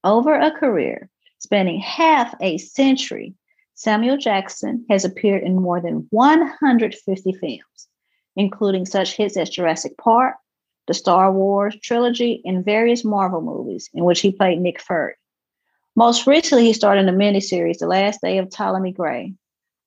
Over 0.03 0.35
a 0.35 0.51
career 0.51 1.10
spanning 1.41 1.81
half 1.81 2.35
a 2.41 2.59
century, 2.59 3.35
Samuel 3.75 4.19
Jackson 4.19 4.85
has 4.89 5.05
appeared 5.05 5.43
in 5.43 5.57
more 5.57 5.81
than 5.81 6.07
150 6.11 7.33
films, 7.33 7.89
including 8.37 8.87
such 8.87 9.17
hits 9.17 9.37
as 9.37 9.51
Jurassic 9.51 9.97
Park, 9.99 10.37
the 10.87 10.95
Star 10.95 11.33
Wars 11.33 11.77
trilogy, 11.83 12.43
and 12.45 12.65
various 12.65 13.05
Marvel 13.05 13.41
movies 13.41 13.89
in 13.95 14.05
which 14.05 14.21
he 14.21 14.33
played 14.33 14.61
Nick 14.61 14.81
Fury. 14.81 15.15
Most 15.97 16.27
recently, 16.27 16.67
he 16.67 16.73
starred 16.73 16.99
in 16.99 17.07
the 17.07 17.13
miniseries 17.13 17.79
The 17.79 17.87
Last 17.87 18.21
Day 18.21 18.39
of 18.39 18.51
Ptolemy 18.51 18.93
Grey 18.93 19.35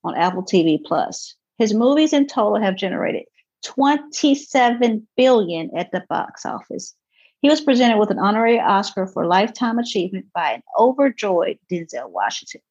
on 0.04 0.16
Apple 0.16 0.44
TV 0.44 0.84
Plus. 0.84 1.36
His 1.58 1.74
movies 1.74 2.14
in 2.14 2.28
total 2.28 2.60
have 2.62 2.76
generated 2.76 3.24
27 3.64 5.08
billion 5.16 5.70
at 5.78 5.92
the 5.92 6.04
box 6.10 6.46
office. 6.46 6.96
He 7.44 7.50
was 7.50 7.60
presented 7.60 8.00
with 8.00 8.10
an 8.10 8.20
honorary 8.20 8.58
Oscar 8.58 9.06
for 9.06 9.28
lifetime 9.28 9.78
achievement 9.78 10.28
by 10.34 10.54
an 10.54 10.64
overjoyed 10.80 11.60
Denzel 11.70 12.10
Washington. 12.10 12.62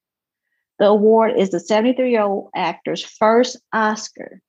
The 0.79 0.87
award 0.87 1.39
is 1.39 1.51
the 1.51 1.61
73 1.61 2.11
year 2.11 2.23
old 2.23 2.49
actor's 2.55 3.05
first 3.05 3.59
Oscar. 3.75 4.41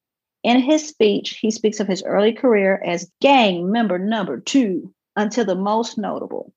In 0.41 0.61
his 0.61 0.87
speech, 0.87 1.39
he 1.41 1.51
speaks 1.51 1.81
of 1.81 1.89
his 1.89 2.03
early 2.03 2.31
career 2.31 2.81
as 2.85 3.11
gang 3.19 3.69
member 3.69 3.99
number 3.99 4.39
two 4.39 4.93
until 5.17 5.43
the 5.43 5.55
most 5.55 5.97
notable. 5.97 6.53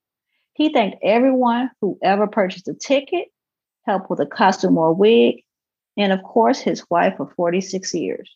He 0.55 0.73
thanked 0.73 0.99
everyone 1.03 1.73
who 1.81 1.99
ever 2.05 2.29
purchased 2.29 2.69
a 2.69 2.75
ticket, 2.75 3.27
helped 3.85 4.09
with 4.09 4.21
a 4.21 4.27
costume 4.27 4.79
or 4.79 4.95
wig, 4.95 5.43
and 5.97 6.13
of 6.13 6.23
course, 6.23 6.61
his 6.61 6.89
wife 6.89 7.19
of 7.19 7.33
46 7.33 7.93
years. 7.95 8.33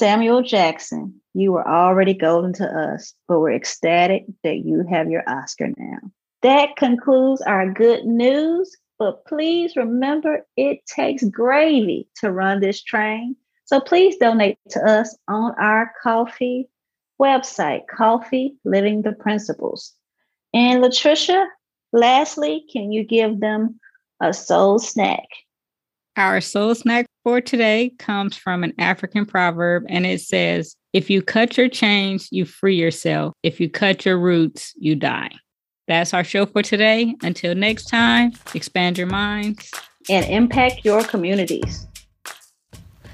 Samuel 0.00 0.40
Jackson, 0.40 1.12
you 1.34 1.52
were 1.52 1.68
already 1.68 2.14
golden 2.14 2.54
to 2.54 2.64
us, 2.64 3.12
but 3.28 3.40
we're 3.40 3.52
ecstatic 3.52 4.24
that 4.42 4.64
you 4.64 4.82
have 4.90 5.10
your 5.10 5.22
Oscar 5.28 5.68
now. 5.76 5.98
That 6.40 6.76
concludes 6.76 7.42
our 7.42 7.70
good 7.70 8.06
news, 8.06 8.74
but 8.98 9.26
please 9.26 9.76
remember 9.76 10.46
it 10.56 10.78
takes 10.86 11.22
gravy 11.24 12.08
to 12.16 12.32
run 12.32 12.60
this 12.60 12.82
train. 12.82 13.36
So 13.66 13.78
please 13.78 14.16
donate 14.16 14.56
to 14.70 14.80
us 14.80 15.14
on 15.28 15.52
our 15.60 15.92
Ko-fi 16.02 16.64
website, 17.20 17.82
Ko-fi 17.94 18.54
Living 18.64 19.02
the 19.02 19.12
Principles. 19.12 19.92
And 20.54 20.82
Latricia, 20.82 21.44
lastly, 21.92 22.64
can 22.72 22.90
you 22.90 23.04
give 23.04 23.40
them 23.40 23.78
a 24.18 24.32
soul 24.32 24.78
snack? 24.78 25.26
Our 26.16 26.40
soul 26.40 26.74
snack 26.74 27.04
for 27.24 27.40
today 27.40 27.92
comes 27.98 28.36
from 28.36 28.62
an 28.64 28.72
African 28.78 29.24
proverb 29.26 29.84
and 29.88 30.06
it 30.06 30.20
says, 30.20 30.76
If 30.92 31.10
you 31.10 31.22
cut 31.22 31.56
your 31.56 31.68
chains, 31.68 32.28
you 32.30 32.44
free 32.44 32.76
yourself. 32.76 33.34
If 33.42 33.58
you 33.60 33.70
cut 33.70 34.04
your 34.04 34.18
roots, 34.18 34.74
you 34.76 34.94
die. 34.96 35.30
That's 35.88 36.12
our 36.14 36.24
show 36.24 36.46
for 36.46 36.62
today. 36.62 37.14
Until 37.22 37.54
next 37.54 37.86
time, 37.86 38.32
expand 38.54 38.96
your 38.96 39.08
minds 39.08 39.70
and 40.08 40.24
impact 40.26 40.84
your 40.84 41.02
communities. 41.02 41.86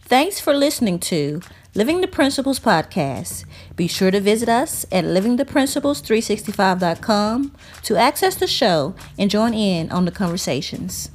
Thanks 0.02 0.38
for 0.40 0.54
listening 0.54 1.00
to 1.00 1.40
Living 1.74 2.00
the 2.00 2.06
Principles 2.06 2.60
podcast. 2.60 3.44
Be 3.74 3.88
sure 3.88 4.10
to 4.10 4.20
visit 4.20 4.48
us 4.48 4.86
at 4.92 5.04
livingtheprinciples365.com 5.04 7.52
to 7.82 7.96
access 7.96 8.36
the 8.36 8.46
show 8.46 8.94
and 9.18 9.30
join 9.30 9.52
in 9.52 9.90
on 9.90 10.04
the 10.04 10.10
conversations. 10.10 11.10